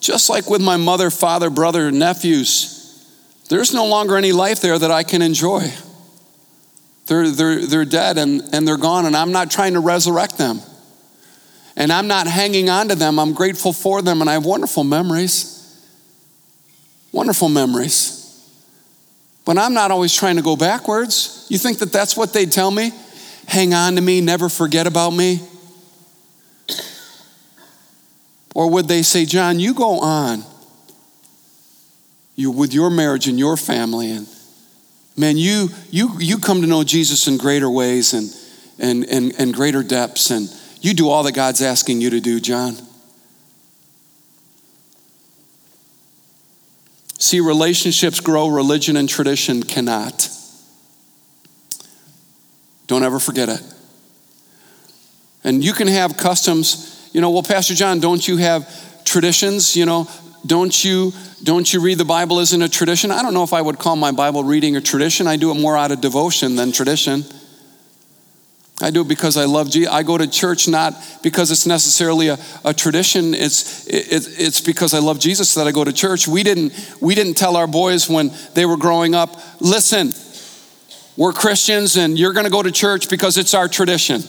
Just 0.00 0.28
like 0.28 0.50
with 0.50 0.60
my 0.60 0.76
mother, 0.76 1.10
father, 1.10 1.50
brother, 1.50 1.90
nephews, 1.90 2.76
there's 3.48 3.72
no 3.72 3.86
longer 3.86 4.16
any 4.16 4.32
life 4.32 4.60
there 4.60 4.78
that 4.78 4.90
I 4.90 5.04
can 5.04 5.22
enjoy. 5.22 5.70
They're, 7.06 7.28
they're, 7.28 7.66
they're 7.66 7.84
dead 7.84 8.18
and, 8.18 8.42
and 8.52 8.66
they're 8.66 8.76
gone, 8.76 9.06
and 9.06 9.16
I'm 9.16 9.32
not 9.32 9.50
trying 9.50 9.74
to 9.74 9.80
resurrect 9.80 10.38
them. 10.38 10.60
And 11.76 11.92
I'm 11.92 12.08
not 12.08 12.26
hanging 12.26 12.68
on 12.68 12.88
to 12.88 12.94
them. 12.94 13.18
I'm 13.18 13.32
grateful 13.32 13.72
for 13.72 14.02
them, 14.02 14.20
and 14.20 14.28
I 14.28 14.34
have 14.34 14.44
wonderful 14.44 14.84
memories. 14.84 15.56
Wonderful 17.12 17.48
memories. 17.48 18.16
But 19.44 19.58
I'm 19.58 19.74
not 19.74 19.90
always 19.90 20.14
trying 20.14 20.36
to 20.36 20.42
go 20.42 20.56
backwards. 20.56 21.46
You 21.48 21.58
think 21.58 21.78
that 21.78 21.92
that's 21.92 22.16
what 22.16 22.32
they'd 22.32 22.52
tell 22.52 22.70
me? 22.70 22.92
Hang 23.46 23.74
on 23.74 23.96
to 23.96 24.00
me, 24.00 24.20
never 24.20 24.48
forget 24.48 24.86
about 24.86 25.10
me? 25.10 25.40
Or 28.54 28.70
would 28.70 28.88
they 28.88 29.02
say, 29.02 29.24
John, 29.24 29.58
you 29.58 29.74
go 29.74 30.00
on 30.00 30.44
you 32.40 32.50
with 32.50 32.72
your 32.72 32.90
marriage 32.90 33.28
and 33.28 33.38
your 33.38 33.56
family 33.56 34.10
and 34.10 34.26
man 35.16 35.36
you 35.36 35.68
you 35.90 36.10
you 36.18 36.38
come 36.38 36.62
to 36.62 36.66
know 36.66 36.82
jesus 36.82 37.28
in 37.28 37.36
greater 37.36 37.68
ways 37.68 38.14
and 38.14 38.34
and 38.78 39.04
and, 39.10 39.38
and 39.38 39.54
greater 39.54 39.82
depths 39.82 40.30
and 40.30 40.48
you 40.80 40.94
do 40.94 41.08
all 41.08 41.22
that 41.24 41.32
God's 41.32 41.62
asking 41.62 42.00
you 42.00 42.10
to 42.10 42.20
do, 42.20 42.40
John. 42.40 42.76
See, 47.18 47.40
relationships 47.40 48.18
grow, 48.20 48.48
religion 48.48 48.96
and 48.96 49.08
tradition 49.08 49.62
cannot. 49.62 50.28
Don't 52.86 53.04
ever 53.04 53.20
forget 53.20 53.48
it. 53.48 53.62
And 55.44 55.62
you 55.62 55.72
can 55.72 55.86
have 55.86 56.16
customs, 56.16 57.10
you 57.12 57.20
know, 57.20 57.30
well, 57.30 57.42
Pastor 57.42 57.74
John, 57.74 58.00
don't 58.00 58.26
you 58.26 58.38
have 58.38 59.04
traditions? 59.04 59.76
You 59.76 59.86
know, 59.86 60.08
don't 60.46 60.84
you 60.84 61.12
don't 61.42 61.72
you 61.72 61.80
read 61.80 61.98
the 61.98 62.04
Bible 62.04 62.40
in 62.40 62.62
a 62.62 62.68
tradition? 62.68 63.10
I 63.10 63.22
don't 63.22 63.32
know 63.32 63.42
if 63.42 63.52
I 63.52 63.62
would 63.62 63.78
call 63.78 63.96
my 63.96 64.12
Bible 64.12 64.44
reading 64.44 64.76
a 64.76 64.80
tradition. 64.80 65.26
I 65.26 65.36
do 65.36 65.50
it 65.50 65.54
more 65.54 65.76
out 65.76 65.90
of 65.90 66.00
devotion 66.00 66.56
than 66.56 66.72
tradition. 66.72 67.24
I 68.82 68.90
do 68.90 69.02
it 69.02 69.08
because 69.08 69.36
I 69.36 69.44
love 69.44 69.70
Jesus. 69.70 69.92
I 69.92 70.02
go 70.02 70.16
to 70.16 70.26
church 70.26 70.66
not 70.66 70.94
because 71.22 71.50
it's 71.50 71.66
necessarily 71.66 72.28
a, 72.28 72.38
a 72.64 72.72
tradition. 72.72 73.34
It's, 73.34 73.86
it, 73.86 74.26
it's 74.38 74.60
because 74.60 74.94
I 74.94 75.00
love 75.00 75.18
Jesus 75.18 75.54
that 75.54 75.66
I 75.66 75.70
go 75.70 75.84
to 75.84 75.92
church. 75.92 76.26
We 76.26 76.42
didn't, 76.42 76.72
we 77.00 77.14
didn't 77.14 77.34
tell 77.34 77.56
our 77.56 77.66
boys 77.66 78.08
when 78.08 78.30
they 78.54 78.64
were 78.64 78.78
growing 78.78 79.14
up, 79.14 79.30
listen, 79.60 80.12
we're 81.16 81.32
Christians 81.32 81.96
and 81.96 82.18
you're 82.18 82.32
going 82.32 82.46
to 82.46 82.50
go 82.50 82.62
to 82.62 82.72
church 82.72 83.10
because 83.10 83.36
it's 83.36 83.52
our 83.52 83.68
tradition. 83.68 84.22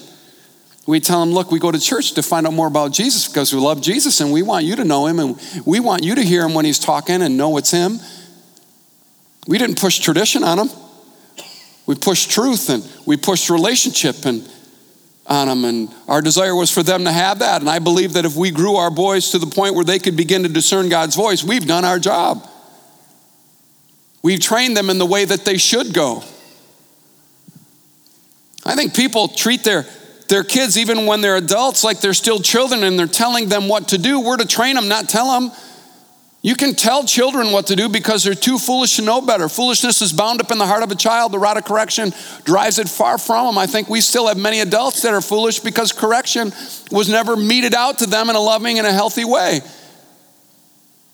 We 0.85 0.99
tell 0.99 1.21
them, 1.21 1.31
look, 1.31 1.51
we 1.51 1.59
go 1.59 1.71
to 1.71 1.79
church 1.79 2.13
to 2.13 2.23
find 2.23 2.45
out 2.45 2.53
more 2.53 2.67
about 2.67 2.91
Jesus 2.91 3.27
because 3.27 3.53
we 3.53 3.59
love 3.59 3.81
Jesus 3.81 4.19
and 4.19 4.33
we 4.33 4.41
want 4.41 4.65
you 4.65 4.75
to 4.75 4.83
know 4.83 5.05
him 5.05 5.19
and 5.19 5.39
we 5.65 5.79
want 5.79 6.03
you 6.03 6.15
to 6.15 6.21
hear 6.21 6.43
him 6.43 6.53
when 6.53 6.65
he's 6.65 6.79
talking 6.79 7.21
and 7.21 7.37
know 7.37 7.55
it's 7.57 7.71
him. 7.71 7.99
We 9.47 9.57
didn't 9.57 9.79
push 9.79 9.99
tradition 9.99 10.43
on 10.43 10.57
them. 10.57 10.69
We 11.91 11.95
push 11.95 12.27
truth 12.27 12.69
and 12.69 12.89
we 13.06 13.17
push 13.17 13.49
relationship. 13.49 14.25
And 14.25 14.49
on 15.27 15.47
them. 15.47 15.65
And 15.65 15.89
our 16.08 16.21
desire 16.21 16.56
was 16.56 16.71
for 16.71 16.84
them 16.84 17.04
to 17.04 17.12
have 17.12 17.39
that. 17.39 17.60
And 17.60 17.69
I 17.69 17.80
believe 17.80 18.13
that 18.13 18.23
if 18.23 18.38
we 18.38 18.49
grew 18.49 18.75
our 18.75 18.89
boys 18.89 19.32
to 19.32 19.39
the 19.39 19.47
point 19.47 19.75
where 19.75 19.84
they 19.84 19.99
could 19.99 20.15
begin 20.15 20.43
to 20.43 20.49
discern 20.49 20.89
God's 20.89 21.15
voice, 21.15 21.43
we've 21.43 21.67
done 21.67 21.84
our 21.86 21.99
job. 21.99 22.47
We've 24.23 24.39
trained 24.39 24.77
them 24.77 24.89
in 24.89 24.99
the 24.99 25.06
way 25.06 25.25
that 25.25 25.43
they 25.43 25.58
should 25.58 25.93
go. 25.93 26.23
I 28.63 28.75
think 28.75 28.95
people 28.95 29.27
treat 29.27 29.65
their, 29.65 29.86
their 30.30 30.45
kids, 30.45 30.77
even 30.77 31.08
when 31.08 31.19
they're 31.19 31.36
adults, 31.36 31.84
like 31.84 31.99
they're 31.99 32.13
still 32.13 32.39
children 32.39 32.86
and 32.86 32.97
they're 32.97 33.06
telling 33.06 33.49
them 33.49 33.67
what 33.67 33.89
to 33.89 33.97
do. 33.97 34.21
We're 34.21 34.38
to 34.38 34.47
train 34.47 34.75
them, 34.75 34.88
not 34.88 35.10
tell 35.10 35.39
them. 35.39 35.51
You 36.43 36.56
can 36.56 36.73
tell 36.73 37.04
children 37.04 37.51
what 37.51 37.67
to 37.67 37.75
do 37.75 37.88
because 37.88 38.23
they're 38.23 38.34
too 38.34 38.58
foolish 38.58 38.95
to 38.95 39.04
know 39.04 39.21
better. 39.21 39.47
Foolishness 39.47 40.01
is 40.01 40.12
bound 40.12 40.41
up 40.41 40.51
in 40.51 40.58
the 40.58 40.65
heart 40.65 40.82
of 40.82 40.89
a 40.89 40.95
child. 40.95 41.32
The 41.32 41.39
rod 41.39 41.58
of 41.58 41.65
correction 41.65 42.13
drives 42.45 42.80
it 42.80 42.89
far 42.89 43.19
from 43.19 43.45
them. 43.45 43.58
I 43.60 43.67
think 43.67 43.89
we 43.89 44.01
still 44.01 44.27
have 44.27 44.38
many 44.38 44.60
adults 44.60 45.04
that 45.04 45.13
are 45.13 45.21
foolish 45.21 45.60
because 45.60 45.91
correction 45.91 46.51
was 46.91 47.10
never 47.10 47.36
meted 47.36 47.75
out 47.75 47.99
to 47.99 48.08
them 48.08 48.30
in 48.32 48.36
a 48.36 48.39
loving 48.39 48.80
and 48.80 48.88
a 48.88 48.91
healthy 48.91 49.23
way. 49.23 49.62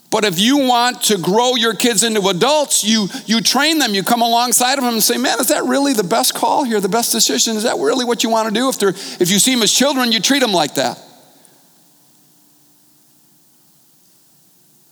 But 0.09 0.23
if 0.23 0.39
you 0.39 0.59
want 0.59 1.01
to 1.03 1.17
grow 1.17 1.55
your 1.55 1.73
kids 1.73 2.03
into 2.03 2.25
adults, 2.29 2.85
you, 2.85 3.09
you 3.25 3.41
train 3.41 3.79
them, 3.79 3.93
you 3.93 4.03
come 4.03 4.21
alongside 4.21 4.77
of 4.77 4.85
them 4.85 4.93
and 4.93 5.03
say, 5.03 5.17
Man, 5.17 5.41
is 5.41 5.49
that 5.49 5.65
really 5.65 5.91
the 5.91 6.05
best 6.05 6.35
call 6.35 6.63
here, 6.63 6.79
the 6.79 6.87
best 6.87 7.11
decision? 7.11 7.57
Is 7.57 7.63
that 7.63 7.75
really 7.75 8.05
what 8.05 8.23
you 8.23 8.29
want 8.29 8.47
to 8.47 8.53
do? 8.53 8.69
If, 8.69 9.21
if 9.21 9.29
you 9.29 9.39
see 9.39 9.53
them 9.53 9.63
as 9.63 9.73
children, 9.73 10.13
you 10.13 10.21
treat 10.21 10.39
them 10.39 10.53
like 10.53 10.75
that. 10.75 11.03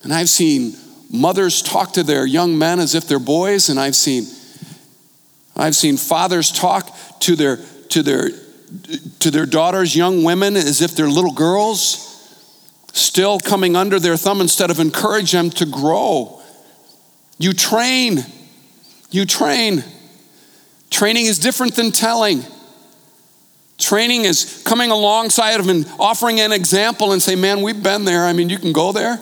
And 0.06 0.13
I've 0.13 0.30
seen 0.30 0.76
mothers 1.12 1.63
talk 1.63 1.94
to 1.94 2.04
their 2.04 2.28
young 2.28 2.60
men 2.60 2.80
as 2.80 2.94
if 2.94 3.08
they're 3.08 3.18
boys, 3.18 3.70
and 3.70 3.80
I've 3.80 3.96
seen 3.96 4.28
I've 5.56 5.76
seen 5.76 5.98
fathers 5.98 6.52
talk 6.52 6.96
to 7.22 7.36
their 7.36 7.58
to 7.89 8.04
their 8.04 8.30
to 9.22 9.32
their 9.32 9.48
daughters, 9.48 9.96
young 9.96 10.24
women, 10.24 10.56
as 10.56 10.84
if 10.84 10.96
they're 10.96 11.10
little 11.10 11.34
girls, 11.34 12.46
still 12.94 13.39
coming 13.39 13.76
under 13.76 14.00
their 14.00 14.15
thumb 14.15 14.41
instead 14.41 14.70
of 14.70 14.80
encourage 14.80 15.32
them 15.32 15.50
to 15.50 15.65
grow. 15.65 16.39
You 17.39 17.54
train. 17.54 18.24
You 19.10 19.26
train. 19.26 19.84
Training 20.91 21.26
is 21.26 21.39
different 21.39 21.74
than 21.74 21.91
telling. 21.91 22.44
Training 23.80 24.26
is 24.26 24.62
coming 24.68 24.91
alongside 24.91 25.60
of 25.60 25.68
and 25.68 25.91
offering 26.00 26.39
an 26.41 26.52
example 26.52 27.12
and 27.12 27.24
say, 27.24 27.36
man, 27.36 27.63
we've 27.63 27.82
been 27.82 28.06
there. 28.06 28.26
I 28.26 28.34
mean, 28.34 28.50
you 28.50 28.60
can 28.60 28.72
go 28.72 28.91
there. 28.91 29.20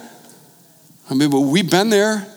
I 1.10 1.14
mean, 1.14 1.30
we've 1.50 1.70
been 1.70 1.90
there. 1.90 2.28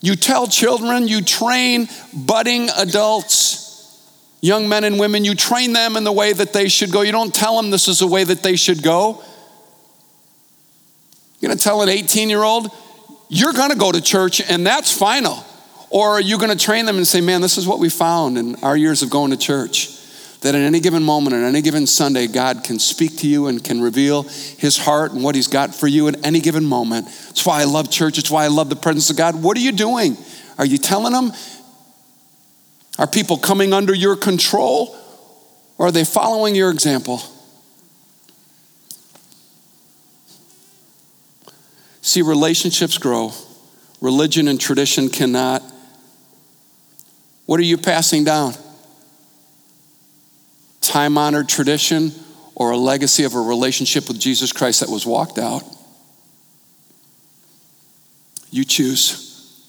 You 0.00 0.16
tell 0.16 0.46
children, 0.46 1.06
you 1.06 1.22
train 1.22 1.88
budding 2.12 2.68
adults, 2.76 4.08
young 4.40 4.68
men 4.68 4.84
and 4.84 4.98
women, 4.98 5.24
you 5.24 5.34
train 5.34 5.72
them 5.72 5.96
in 5.96 6.04
the 6.04 6.12
way 6.12 6.32
that 6.32 6.52
they 6.52 6.68
should 6.68 6.90
go. 6.90 7.02
You 7.02 7.12
don't 7.12 7.34
tell 7.34 7.56
them 7.56 7.70
this 7.70 7.86
is 7.88 8.00
the 8.00 8.06
way 8.06 8.24
that 8.24 8.42
they 8.42 8.56
should 8.56 8.82
go. 8.82 9.22
You're 11.38 11.48
going 11.48 11.58
to 11.58 11.62
tell 11.62 11.82
an 11.82 11.88
18 11.88 12.28
year 12.28 12.42
old, 12.42 12.68
you're 13.28 13.52
going 13.52 13.70
to 13.70 13.76
go 13.76 13.92
to 13.92 14.00
church 14.00 14.40
and 14.40 14.66
that's 14.66 14.90
final. 14.90 15.44
Or 15.90 16.10
are 16.10 16.20
you 16.20 16.38
going 16.38 16.56
to 16.56 16.64
train 16.64 16.86
them 16.86 16.96
and 16.96 17.06
say, 17.06 17.20
man, 17.20 17.40
this 17.40 17.58
is 17.58 17.66
what 17.66 17.78
we 17.78 17.88
found 17.88 18.38
in 18.38 18.56
our 18.56 18.76
years 18.76 19.02
of 19.02 19.10
going 19.10 19.30
to 19.30 19.36
church? 19.36 19.88
That 20.42 20.56
at 20.56 20.60
any 20.60 20.80
given 20.80 21.02
moment, 21.02 21.34
at 21.34 21.42
any 21.44 21.62
given 21.62 21.86
Sunday, 21.86 22.26
God 22.26 22.64
can 22.64 22.78
speak 22.78 23.18
to 23.18 23.28
you 23.28 23.46
and 23.46 23.62
can 23.62 23.80
reveal 23.80 24.24
his 24.24 24.76
heart 24.76 25.12
and 25.12 25.22
what 25.22 25.34
he's 25.34 25.46
got 25.46 25.74
for 25.74 25.86
you 25.86 26.08
at 26.08 26.26
any 26.26 26.40
given 26.40 26.64
moment. 26.64 27.06
That's 27.06 27.46
why 27.46 27.60
I 27.60 27.64
love 27.64 27.90
church. 27.90 28.18
It's 28.18 28.30
why 28.30 28.44
I 28.44 28.48
love 28.48 28.68
the 28.68 28.76
presence 28.76 29.08
of 29.08 29.16
God. 29.16 29.40
What 29.40 29.56
are 29.56 29.60
you 29.60 29.72
doing? 29.72 30.16
Are 30.58 30.66
you 30.66 30.78
telling 30.78 31.12
them? 31.12 31.32
Are 32.98 33.06
people 33.06 33.36
coming 33.36 33.72
under 33.72 33.94
your 33.94 34.16
control? 34.16 34.96
Or 35.78 35.86
are 35.86 35.92
they 35.92 36.04
following 36.04 36.54
your 36.54 36.70
example? 36.70 37.22
See, 42.00 42.20
relationships 42.20 42.98
grow. 42.98 43.32
Religion 44.00 44.48
and 44.48 44.60
tradition 44.60 45.08
cannot. 45.08 45.62
What 47.46 47.60
are 47.60 47.64
you 47.64 47.78
passing 47.78 48.24
down? 48.24 48.54
Time 50.92 51.16
honored 51.16 51.48
tradition 51.48 52.12
or 52.54 52.70
a 52.70 52.76
legacy 52.76 53.24
of 53.24 53.34
a 53.34 53.40
relationship 53.40 54.08
with 54.08 54.20
Jesus 54.20 54.52
Christ 54.52 54.80
that 54.80 54.90
was 54.90 55.06
walked 55.06 55.38
out. 55.38 55.62
You 58.50 58.66
choose. 58.66 59.64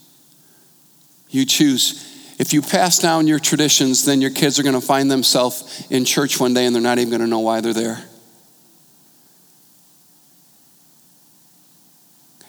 You 1.29 1.45
choose. 1.45 2.09
If 2.39 2.51
you 2.51 2.61
pass 2.61 2.99
down 2.99 3.27
your 3.27 3.39
traditions, 3.39 4.03
then 4.03 4.19
your 4.19 4.31
kids 4.31 4.59
are 4.59 4.63
going 4.63 4.75
to 4.75 4.85
find 4.85 5.09
themselves 5.09 5.87
in 5.89 6.03
church 6.03 6.41
one 6.41 6.53
day 6.53 6.65
and 6.65 6.75
they're 6.75 6.83
not 6.83 6.99
even 6.99 7.09
going 7.09 7.21
to 7.21 7.27
know 7.27 7.39
why 7.39 7.61
they're 7.61 7.73
there. 7.73 8.03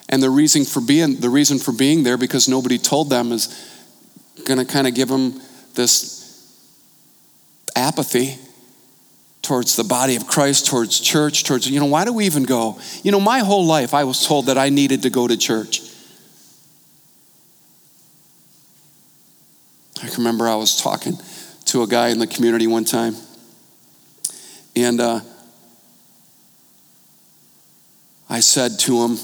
And 0.09 0.21
the 0.21 0.31
reason 0.31 0.65
for 0.65 0.81
being 0.81 1.21
the 1.21 1.31
reason 1.31 1.61
for 1.61 1.71
being 1.71 2.03
there 2.03 2.17
because 2.17 2.49
nobody 2.49 2.79
told 2.79 3.09
them 3.09 3.31
is 3.31 3.49
going 4.45 4.59
to 4.59 4.65
kind 4.65 4.89
of 4.89 4.95
give 4.95 5.09
them 5.09 5.41
this 5.75 6.25
apathy 7.77 8.39
towards 9.45 9.77
the 9.77 9.85
body 9.85 10.17
of 10.17 10.27
Christ, 10.27 10.67
towards 10.67 10.99
church, 10.99 11.45
towards, 11.45 11.69
you 11.69 11.79
know, 11.79 11.87
why 11.87 12.05
do 12.05 12.13
we 12.13 12.25
even 12.27 12.45
go? 12.45 12.81
You 13.03 13.13
know, 13.13 13.21
my 13.21 13.41
whole 13.41 13.65
life 13.65 13.95
I 13.95 14.05
was 14.05 14.27
told 14.27 14.47
that 14.47 14.59
I 14.59 14.71
needed 14.71 15.03
to 15.03 15.11
go 15.11 15.29
to 15.29 15.37
church. 15.37 15.83
I 20.03 20.09
remember 20.17 20.49
I 20.49 20.57
was 20.57 20.81
talking 20.81 21.19
to 21.67 21.83
a 21.83 21.87
guy 21.87 22.09
in 22.09 22.19
the 22.19 22.27
community 22.27 22.67
one 22.67 22.85
time, 22.85 23.15
and 24.75 25.01
uh, 25.01 25.21
I 28.29 28.41
said 28.41 28.79
to 28.81 29.03
him, 29.05 29.19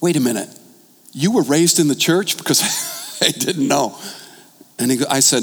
Wait 0.00 0.16
a 0.16 0.20
minute, 0.20 0.48
you 1.12 1.32
were 1.32 1.42
raised 1.42 1.80
in 1.80 1.88
the 1.88 1.94
church? 1.94 2.36
Because 2.36 2.62
I 3.22 3.30
didn't 3.30 3.66
know. 3.66 3.98
And 4.78 4.92
he, 4.92 5.04
I 5.10 5.18
said, 5.18 5.42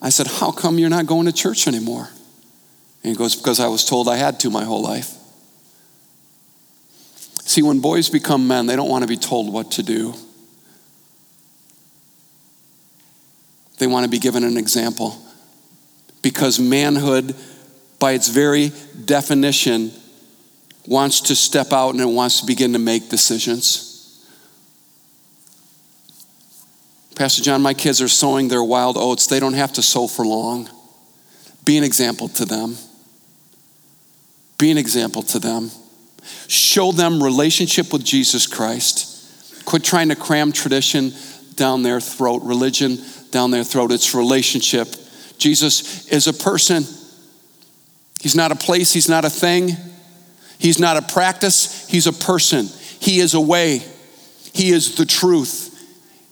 I 0.00 0.08
said, 0.08 0.26
How 0.26 0.50
come 0.50 0.78
you're 0.78 0.90
not 0.90 1.06
going 1.06 1.26
to 1.26 1.32
church 1.32 1.66
anymore? 1.66 2.08
And 3.02 3.12
he 3.12 3.14
goes, 3.14 3.36
Because 3.36 3.60
I 3.60 3.68
was 3.68 3.84
told 3.84 4.08
I 4.08 4.16
had 4.16 4.40
to 4.40 4.50
my 4.50 4.64
whole 4.64 4.82
life. 4.82 5.14
See, 7.44 7.62
when 7.62 7.80
boys 7.80 8.08
become 8.08 8.46
men, 8.46 8.66
they 8.66 8.76
don't 8.76 8.88
want 8.88 9.02
to 9.02 9.08
be 9.08 9.16
told 9.16 9.52
what 9.52 9.72
to 9.72 9.82
do. 9.82 10.14
They 13.78 13.86
want 13.86 14.04
to 14.04 14.10
be 14.10 14.18
given 14.18 14.44
an 14.44 14.56
example. 14.56 15.20
Because 16.22 16.60
manhood, 16.60 17.34
by 17.98 18.12
its 18.12 18.28
very 18.28 18.72
definition, 19.04 19.90
wants 20.86 21.22
to 21.22 21.34
step 21.34 21.72
out 21.72 21.90
and 21.90 22.00
it 22.00 22.06
wants 22.06 22.40
to 22.40 22.46
begin 22.46 22.74
to 22.74 22.78
make 22.78 23.08
decisions. 23.08 23.89
Pastor 27.20 27.42
John, 27.42 27.60
my 27.60 27.74
kids 27.74 28.00
are 28.00 28.08
sowing 28.08 28.48
their 28.48 28.64
wild 28.64 28.96
oats. 28.96 29.26
They 29.26 29.40
don't 29.40 29.52
have 29.52 29.74
to 29.74 29.82
sow 29.82 30.06
for 30.06 30.24
long. 30.24 30.70
Be 31.66 31.76
an 31.76 31.84
example 31.84 32.28
to 32.28 32.46
them. 32.46 32.78
Be 34.56 34.70
an 34.70 34.78
example 34.78 35.22
to 35.24 35.38
them. 35.38 35.70
Show 36.48 36.92
them 36.92 37.22
relationship 37.22 37.92
with 37.92 38.04
Jesus 38.04 38.46
Christ. 38.46 39.66
Quit 39.66 39.84
trying 39.84 40.08
to 40.08 40.16
cram 40.16 40.50
tradition 40.50 41.12
down 41.56 41.82
their 41.82 42.00
throat, 42.00 42.40
religion 42.42 42.96
down 43.30 43.50
their 43.50 43.64
throat. 43.64 43.92
It's 43.92 44.14
relationship. 44.14 44.88
Jesus 45.36 46.08
is 46.08 46.26
a 46.26 46.32
person. 46.32 46.84
He's 48.22 48.34
not 48.34 48.50
a 48.50 48.56
place, 48.56 48.94
he's 48.94 49.10
not 49.10 49.26
a 49.26 49.30
thing. 49.30 49.76
He's 50.58 50.78
not 50.78 50.96
a 50.96 51.02
practice, 51.02 51.86
he's 51.86 52.06
a 52.06 52.14
person. 52.14 52.70
He 52.98 53.20
is 53.20 53.34
a 53.34 53.40
way. 53.42 53.82
He 54.54 54.70
is 54.70 54.94
the 54.94 55.04
truth. 55.04 55.69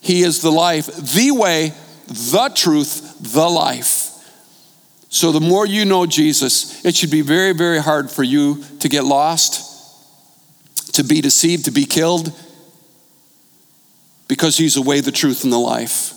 He 0.00 0.22
is 0.22 0.40
the 0.42 0.52
life, 0.52 0.86
the 0.86 1.30
way, 1.32 1.72
the 2.06 2.50
truth, 2.54 3.18
the 3.32 3.48
life. 3.48 4.04
So 5.10 5.32
the 5.32 5.40
more 5.40 5.66
you 5.66 5.84
know 5.84 6.06
Jesus, 6.06 6.84
it 6.84 6.94
should 6.94 7.10
be 7.10 7.22
very, 7.22 7.52
very 7.52 7.78
hard 7.78 8.10
for 8.10 8.22
you 8.22 8.62
to 8.80 8.88
get 8.88 9.04
lost, 9.04 9.64
to 10.94 11.02
be 11.02 11.20
deceived, 11.20 11.64
to 11.64 11.70
be 11.70 11.84
killed, 11.84 12.32
because 14.28 14.56
He's 14.56 14.74
the 14.74 14.82
way, 14.82 15.00
the 15.00 15.12
truth, 15.12 15.44
and 15.44 15.52
the 15.52 15.58
life. 15.58 16.12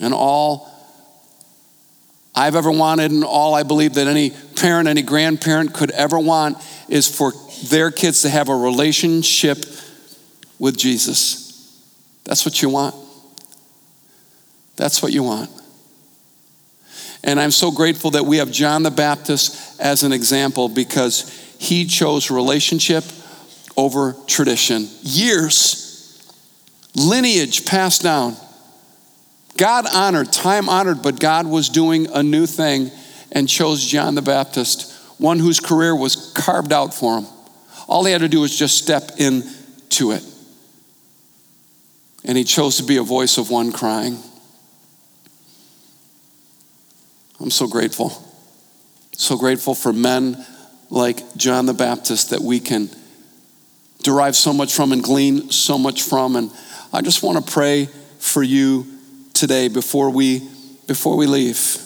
And 0.00 0.12
all 0.12 0.70
I've 2.34 2.56
ever 2.56 2.70
wanted, 2.70 3.10
and 3.10 3.24
all 3.24 3.54
I 3.54 3.62
believe 3.62 3.94
that 3.94 4.06
any 4.06 4.30
parent, 4.56 4.88
any 4.88 5.02
grandparent 5.02 5.74
could 5.74 5.90
ever 5.92 6.18
want, 6.18 6.58
is 6.88 7.08
for 7.08 7.32
their 7.68 7.90
kids 7.90 8.22
to 8.22 8.28
have 8.28 8.48
a 8.48 8.56
relationship 8.56 9.64
with 10.58 10.76
Jesus. 10.76 11.41
That's 12.24 12.44
what 12.44 12.62
you 12.62 12.68
want. 12.68 12.94
That's 14.76 15.02
what 15.02 15.12
you 15.12 15.22
want. 15.22 15.50
And 17.24 17.38
I'm 17.38 17.50
so 17.50 17.70
grateful 17.70 18.12
that 18.12 18.24
we 18.24 18.38
have 18.38 18.50
John 18.50 18.82
the 18.82 18.90
Baptist 18.90 19.80
as 19.80 20.02
an 20.02 20.12
example 20.12 20.68
because 20.68 21.30
he 21.58 21.84
chose 21.86 22.30
relationship 22.30 23.04
over 23.76 24.16
tradition. 24.26 24.88
Years, 25.02 26.32
lineage 26.96 27.64
passed 27.64 28.02
down. 28.02 28.36
God 29.56 29.86
honored, 29.92 30.32
time 30.32 30.68
honored, 30.68 31.02
but 31.02 31.20
God 31.20 31.46
was 31.46 31.68
doing 31.68 32.08
a 32.12 32.22
new 32.22 32.46
thing 32.46 32.90
and 33.30 33.48
chose 33.48 33.84
John 33.84 34.14
the 34.14 34.22
Baptist, 34.22 34.92
one 35.18 35.38
whose 35.38 35.60
career 35.60 35.94
was 35.94 36.32
carved 36.34 36.72
out 36.72 36.92
for 36.92 37.18
him. 37.18 37.26
All 37.86 38.04
he 38.04 38.12
had 38.12 38.22
to 38.22 38.28
do 38.28 38.40
was 38.40 38.56
just 38.56 38.78
step 38.78 39.12
into 39.18 40.12
it. 40.12 40.24
And 42.24 42.38
he 42.38 42.44
chose 42.44 42.76
to 42.76 42.84
be 42.84 42.96
a 42.96 43.02
voice 43.02 43.38
of 43.38 43.50
one 43.50 43.72
crying. 43.72 44.18
I'm 47.40 47.50
so 47.50 47.66
grateful. 47.66 48.12
So 49.16 49.36
grateful 49.36 49.74
for 49.74 49.92
men 49.92 50.44
like 50.90 51.36
John 51.36 51.66
the 51.66 51.74
Baptist 51.74 52.30
that 52.30 52.40
we 52.40 52.60
can 52.60 52.88
derive 54.02 54.36
so 54.36 54.52
much 54.52 54.74
from 54.74 54.92
and 54.92 55.02
glean 55.02 55.50
so 55.50 55.78
much 55.78 56.02
from. 56.02 56.36
And 56.36 56.50
I 56.92 57.02
just 57.02 57.22
want 57.22 57.44
to 57.44 57.52
pray 57.52 57.86
for 58.18 58.42
you 58.42 58.86
today 59.32 59.68
before 59.68 60.10
we 60.10 60.48
before 60.86 61.16
we 61.16 61.26
leave 61.26 61.78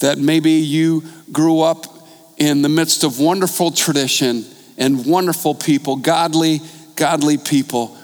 that 0.00 0.18
maybe 0.18 0.50
you 0.50 1.02
grew 1.32 1.60
up 1.60 1.86
in 2.36 2.62
the 2.62 2.68
midst 2.68 3.04
of 3.04 3.18
wonderful 3.18 3.70
tradition 3.70 4.44
and 4.76 5.06
wonderful 5.06 5.54
people, 5.54 5.96
godly, 5.96 6.60
godly 6.96 7.38
people, 7.38 7.96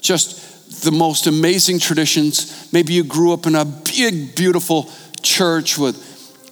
just 0.00 0.40
the 0.68 0.90
most 0.90 1.26
amazing 1.26 1.78
traditions. 1.78 2.72
Maybe 2.72 2.94
you 2.94 3.04
grew 3.04 3.32
up 3.32 3.46
in 3.46 3.54
a 3.54 3.64
big, 3.64 4.34
beautiful 4.34 4.90
church 5.22 5.78
with 5.78 5.96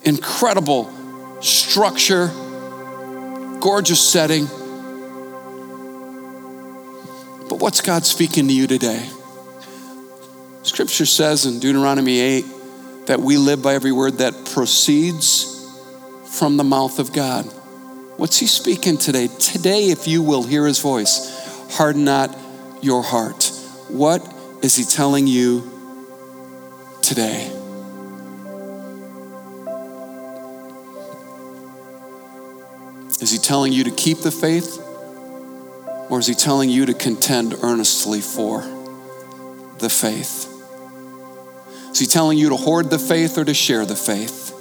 incredible 0.05 0.91
structure, 1.43 2.29
gorgeous 3.61 4.01
setting. 4.01 4.47
But 7.49 7.61
what's 7.61 7.81
God 7.81 8.05
speaking 8.05 8.49
to 8.49 8.53
you 8.53 8.67
today? 8.67 9.09
Scripture 10.63 11.07
says 11.07 11.45
in 11.45 11.61
Deuteronomy 11.61 12.21
8 12.21 12.45
that 13.07 13.21
we 13.21 13.37
live 13.37 13.63
by 13.63 13.75
every 13.75 13.93
word 13.93 14.19
that 14.19 14.47
proceeds 14.47 15.51
from 16.39 16.57
the 16.57 16.65
mouth 16.65 16.99
of 16.99 17.13
God. 17.13 17.45
What's 18.17 18.39
He 18.39 18.47
speaking 18.47 18.97
today? 18.97 19.29
Today, 19.39 19.91
if 19.91 20.09
you 20.09 20.23
will 20.23 20.43
hear 20.43 20.67
His 20.67 20.81
voice, 20.81 21.77
harden 21.77 22.05
not 22.05 22.37
your 22.81 23.03
heart. 23.03 23.51
What 23.95 24.27
is 24.61 24.75
He 24.75 24.83
telling 24.83 25.29
you 25.29 25.71
today? 27.01 27.47
Is 33.21 33.31
He 33.31 33.39
telling 33.39 33.73
you 33.73 33.85
to 33.85 33.93
keep 33.93 34.19
the 34.19 34.33
faith? 34.33 34.81
Or 36.11 36.19
is 36.19 36.27
He 36.27 36.35
telling 36.35 36.71
you 36.71 36.87
to 36.87 36.95
contend 36.95 37.55
earnestly 37.63 38.21
for 38.21 38.63
the 39.79 39.89
faith? 39.89 40.51
Is 41.93 42.01
he 42.01 42.07
telling 42.07 42.37
you 42.37 42.49
to 42.49 42.57
hoard 42.57 42.91
the 42.91 42.99
faith 42.99 43.39
or 43.39 43.45
to 43.45 43.55
share 43.55 43.87
the 43.87 43.95
faith? 43.95 44.53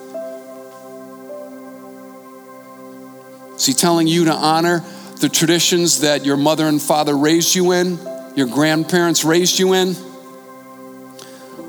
Is 3.56 3.66
he 3.66 3.74
telling 3.74 4.06
you 4.06 4.26
to 4.26 4.34
honor 4.34 4.84
the 5.20 5.30
traditions 5.30 6.02
that 6.02 6.26
your 6.26 6.38
mother 6.38 6.68
and 6.68 6.80
father 6.80 7.18
raised 7.18 7.56
you 7.56 7.72
in, 7.72 7.98
your 8.36 8.48
grandparents 8.48 9.24
raised 9.24 9.60
you 9.60 9.74
in? 9.74 9.96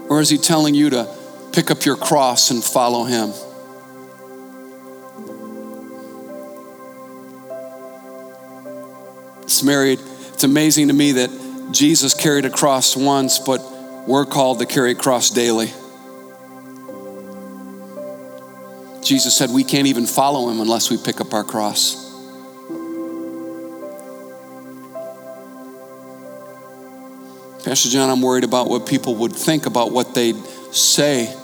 Or 0.08 0.20
is 0.20 0.30
he 0.30 0.38
telling 0.38 0.74
you 0.74 0.90
to 0.90 1.08
pick 1.52 1.70
up 1.70 1.84
your 1.84 1.96
cross 1.96 2.50
and 2.50 2.62
follow 2.62 3.04
him? 3.04 3.32
It's 9.42 9.62
married. 9.62 10.00
It's 10.32 10.44
amazing 10.44 10.88
to 10.88 10.94
me 10.94 11.12
that 11.12 11.30
Jesus 11.70 12.14
carried 12.14 12.44
a 12.44 12.50
cross 12.50 12.96
once, 12.96 13.38
but 13.38 13.60
we're 14.06 14.26
called 14.26 14.58
to 14.58 14.66
carry 14.66 14.92
a 14.92 14.94
cross 14.94 15.30
daily. 15.30 15.72
Jesus 19.02 19.36
said 19.36 19.50
we 19.50 19.64
can't 19.64 19.86
even 19.86 20.06
follow 20.06 20.48
him 20.48 20.60
unless 20.60 20.90
we 20.90 20.96
pick 20.96 21.20
up 21.20 21.34
our 21.34 21.44
cross. 21.44 22.03
Pastor 27.64 27.88
John, 27.88 28.10
I'm 28.10 28.20
worried 28.20 28.44
about 28.44 28.68
what 28.68 28.86
people 28.86 29.14
would 29.16 29.32
think 29.32 29.64
about 29.64 29.90
what 29.90 30.14
they'd 30.14 30.36
say. 30.70 31.34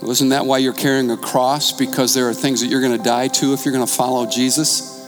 Wasn't 0.00 0.30
that 0.30 0.46
why 0.46 0.56
you're 0.56 0.72
carrying 0.72 1.10
a 1.10 1.18
cross? 1.18 1.72
Because 1.72 2.14
there 2.14 2.26
are 2.26 2.32
things 2.32 2.62
that 2.62 2.68
you're 2.68 2.80
going 2.80 2.96
to 2.96 3.04
die 3.04 3.28
to 3.28 3.52
if 3.52 3.66
you're 3.66 3.74
going 3.74 3.86
to 3.86 3.92
follow 3.92 4.24
Jesus? 4.24 4.98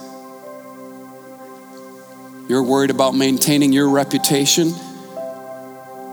You're 2.46 2.62
worried 2.62 2.90
about 2.90 3.14
maintaining 3.14 3.72
your 3.72 3.88
reputation 3.88 4.74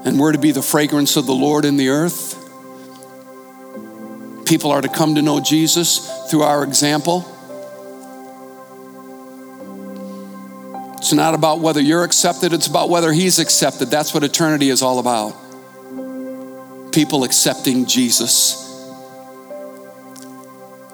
and 0.05 0.17
we're 0.17 0.32
to 0.32 0.38
be 0.38 0.51
the 0.51 0.62
fragrance 0.62 1.17
of 1.17 1.25
the 1.25 1.36
Lord 1.36 1.65
in 1.65 1.75
the 1.75 1.89
earth. 1.89 2.36
People 4.45 4.71
are 4.71 4.82
to 4.82 4.88
come 4.88 5.15
to 5.15 5.21
know 5.21 5.41
Jesus 5.41 6.10
through 6.29 6.43
our 6.43 6.63
example. 6.63 7.25
It's 11.10 11.15
not 11.15 11.34
about 11.34 11.60
whether 11.60 11.82
you're 11.82 12.04
accepted, 12.04 12.54
it's 12.54 12.67
about 12.67 12.88
whether 12.88 13.12
He's 13.12 13.39
accepted. 13.39 13.88
That's 13.88 14.13
what 14.13 14.24
eternity 14.24 14.69
is 14.69 14.84
all 14.84 15.00
about. 15.00 15.32
People 16.91 17.24
accepting 17.24 17.88
Jesus. 17.88 18.63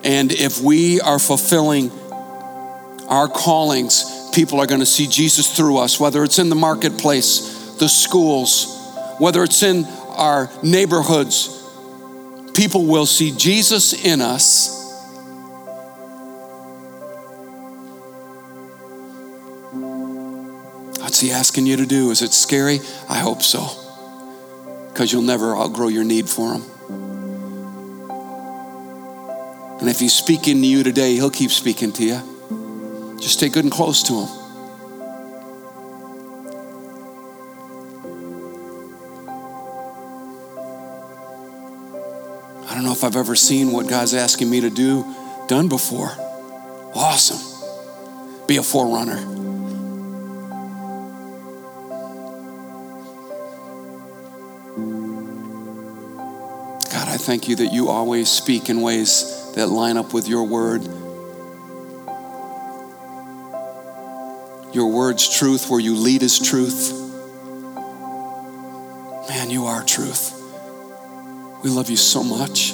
And 0.05 0.31
if 0.31 0.61
we 0.61 1.01
are 1.01 1.19
fulfilling 1.19 1.91
our 3.09 3.27
callings, 3.27 4.29
people 4.33 4.61
are 4.61 4.65
going 4.65 4.79
to 4.79 4.85
see 4.85 5.05
Jesus 5.05 5.53
through 5.53 5.79
us, 5.79 5.99
whether 5.99 6.23
it's 6.23 6.39
in 6.39 6.47
the 6.47 6.55
marketplace, 6.55 7.75
the 7.79 7.89
schools, 7.89 8.73
whether 9.19 9.43
it's 9.43 9.63
in 9.63 9.83
our 10.11 10.49
neighborhoods, 10.63 11.49
people 12.53 12.85
will 12.85 13.05
see 13.05 13.33
Jesus 13.35 13.91
in 13.91 14.21
us. 14.21 14.84
What's 21.15 21.23
he 21.23 21.31
asking 21.31 21.65
you 21.65 21.77
to 21.77 21.85
do? 21.85 22.11
Is 22.11 22.21
it 22.21 22.33
scary? 22.33 22.81
I 23.07 23.19
hope 23.19 23.41
so. 23.41 23.69
Because 24.89 25.13
you'll 25.13 25.21
never 25.21 25.55
outgrow 25.55 25.87
your 25.87 26.03
need 26.03 26.27
for 26.27 26.51
him. 26.51 26.63
And 29.79 29.87
if 29.87 30.01
he's 30.01 30.11
speaking 30.11 30.61
to 30.61 30.67
you 30.67 30.83
today, 30.83 31.13
he'll 31.13 31.29
keep 31.29 31.51
speaking 31.51 31.93
to 31.93 32.03
you. 32.03 33.17
Just 33.21 33.35
stay 33.35 33.47
good 33.47 33.63
and 33.63 33.71
close 33.71 34.03
to 34.03 34.13
him. 34.13 34.27
I 42.67 42.73
don't 42.75 42.83
know 42.83 42.91
if 42.91 43.05
I've 43.05 43.15
ever 43.15 43.35
seen 43.35 43.71
what 43.71 43.87
God's 43.87 44.13
asking 44.13 44.49
me 44.49 44.59
to 44.59 44.69
do 44.69 45.05
done 45.47 45.69
before. 45.69 46.11
Awesome. 46.93 47.39
Be 48.47 48.57
a 48.57 48.63
forerunner. 48.63 49.44
Thank 57.25 57.47
you 57.47 57.55
that 57.55 57.73
you 57.73 57.89
always 57.89 58.29
speak 58.29 58.69
in 58.69 58.81
ways 58.81 59.51
that 59.55 59.67
line 59.67 59.97
up 59.97 60.13
with 60.13 60.27
your 60.27 60.43
word. 60.43 60.83
Your 64.75 64.91
word's 64.91 65.27
truth, 65.39 65.67
where 65.69 65.79
you 65.79 65.95
lead 65.95 66.21
is 66.21 66.37
truth. 66.37 66.91
Man, 69.27 69.49
you 69.49 69.65
are 69.65 69.83
truth. 69.83 70.33
We 71.63 71.71
love 71.71 71.89
you 71.89 71.97
so 71.97 72.21
much. 72.23 72.73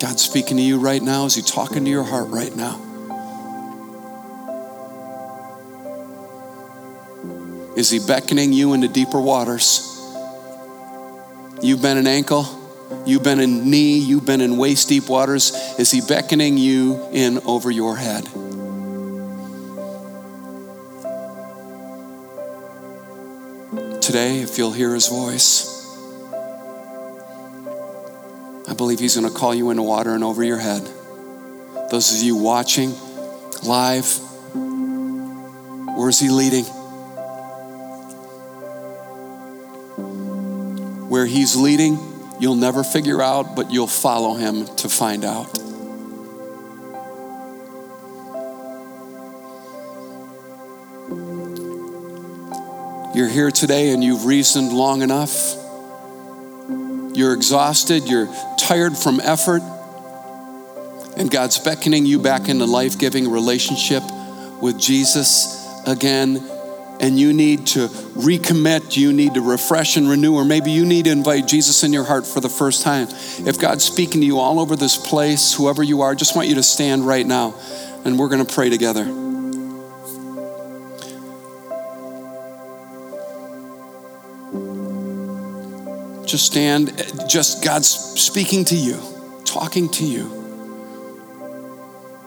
God's 0.00 0.22
speaking 0.22 0.56
to 0.56 0.62
you 0.62 0.78
right 0.78 1.02
now. 1.02 1.26
Is 1.26 1.34
He 1.34 1.42
talking 1.42 1.84
to 1.84 1.90
your 1.90 2.04
heart 2.04 2.28
right 2.28 2.56
now? 2.56 2.80
Is 7.76 7.90
He 7.90 7.98
beckoning 8.06 8.54
you 8.54 8.72
into 8.72 8.88
deeper 8.88 9.20
waters? 9.20 9.91
You've 11.62 11.80
been 11.80 11.96
an 11.96 12.08
ankle, 12.08 12.44
you've 13.06 13.22
been 13.22 13.38
a 13.38 13.46
knee, 13.46 13.96
you've 13.96 14.26
been 14.26 14.40
in 14.40 14.56
waist 14.56 14.88
deep 14.88 15.08
waters. 15.08 15.52
Is 15.78 15.92
He 15.92 16.00
beckoning 16.00 16.58
you 16.58 17.08
in 17.12 17.38
over 17.46 17.70
your 17.70 17.96
head? 17.96 18.24
Today, 24.02 24.42
if 24.42 24.58
you'll 24.58 24.72
hear 24.72 24.92
His 24.92 25.06
voice, 25.06 25.68
I 28.68 28.74
believe 28.74 28.98
He's 28.98 29.14
going 29.14 29.32
to 29.32 29.38
call 29.38 29.54
you 29.54 29.70
into 29.70 29.84
water 29.84 30.16
and 30.16 30.24
over 30.24 30.42
your 30.42 30.58
head. 30.58 30.82
Those 31.92 32.12
of 32.12 32.22
you 32.22 32.34
watching 32.34 32.92
live, 33.62 34.06
where's 35.96 36.18
He 36.18 36.28
leading? 36.28 36.64
Where 41.22 41.28
He's 41.28 41.54
leading, 41.54 42.00
you'll 42.40 42.56
never 42.56 42.82
figure 42.82 43.22
out, 43.22 43.54
but 43.54 43.70
you'll 43.70 43.86
follow 43.86 44.34
Him 44.34 44.66
to 44.78 44.88
find 44.88 45.24
out. 45.24 45.56
you're 53.14 53.28
here 53.28 53.52
today 53.52 53.90
and 53.90 54.02
you've 54.02 54.24
reasoned 54.24 54.72
long 54.72 55.02
enough. 55.02 55.54
You're 57.14 57.34
exhausted, 57.34 58.08
you're 58.08 58.26
tired 58.58 58.96
from 58.96 59.20
effort, 59.20 59.62
and 61.16 61.30
God's 61.30 61.60
beckoning 61.60 62.04
you 62.04 62.18
back 62.18 62.48
into 62.48 62.64
life 62.64 62.98
giving 62.98 63.30
relationship 63.30 64.02
with 64.60 64.76
Jesus 64.76 65.68
again. 65.86 66.51
And 67.02 67.18
you 67.18 67.32
need 67.32 67.66
to 67.68 67.88
recommit, 67.88 68.96
you 68.96 69.12
need 69.12 69.34
to 69.34 69.40
refresh 69.40 69.96
and 69.96 70.08
renew, 70.08 70.36
or 70.36 70.44
maybe 70.44 70.70
you 70.70 70.86
need 70.86 71.06
to 71.06 71.10
invite 71.10 71.48
Jesus 71.48 71.82
in 71.82 71.92
your 71.92 72.04
heart 72.04 72.24
for 72.24 72.38
the 72.38 72.48
first 72.48 72.84
time. 72.84 73.08
If 73.44 73.58
God's 73.58 73.84
speaking 73.84 74.20
to 74.20 74.26
you 74.26 74.38
all 74.38 74.60
over 74.60 74.76
this 74.76 74.96
place, 74.96 75.52
whoever 75.52 75.82
you 75.82 76.02
are, 76.02 76.12
I 76.12 76.14
just 76.14 76.36
want 76.36 76.46
you 76.46 76.54
to 76.54 76.62
stand 76.62 77.04
right 77.04 77.26
now 77.26 77.54
and 78.04 78.16
we're 78.16 78.28
going 78.28 78.46
to 78.46 78.54
pray 78.54 78.70
together. 78.70 79.04
Just 86.24 86.46
stand, 86.46 86.92
just 87.28 87.64
God's 87.64 87.88
speaking 87.88 88.64
to 88.66 88.76
you, 88.76 89.00
talking 89.44 89.88
to 89.90 90.06
you. 90.06 90.38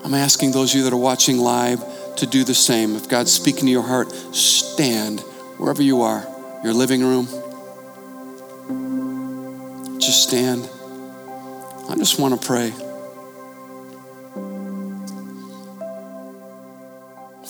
I'm 0.03 0.13
asking 0.13 0.51
those 0.51 0.73
of 0.73 0.78
you 0.78 0.84
that 0.84 0.93
are 0.93 0.97
watching 0.97 1.38
live 1.38 1.82
to 2.18 2.28
do 2.28 2.43
the 2.43 2.53
same. 2.53 2.95
If 2.95 3.09
God's 3.09 3.32
speaking 3.32 3.66
to 3.66 3.72
your 3.72 3.84
heart, 3.84 4.11
stand 4.11 5.22
wherever 5.57 5.82
you 5.82 6.01
are, 6.01 6.26
your 6.63 6.74
living 6.74 7.01
room. 7.01 7.28
Just 9.99 10.24
stand. 10.24 10.70
I 11.89 11.95
just 11.95 12.20
want 12.20 12.39
to 12.39 12.47
pray. 12.47 12.72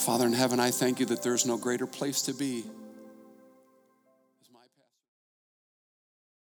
Father 0.06 0.28
in 0.28 0.34
heaven, 0.34 0.60
I 0.60 0.72
thank 0.72 1.00
you 1.00 1.06
that 1.08 1.24
there's 1.24 1.46
no 1.46 1.58
greater 1.58 1.88
place 1.88 2.22
to 2.24 2.34
be 2.34 2.66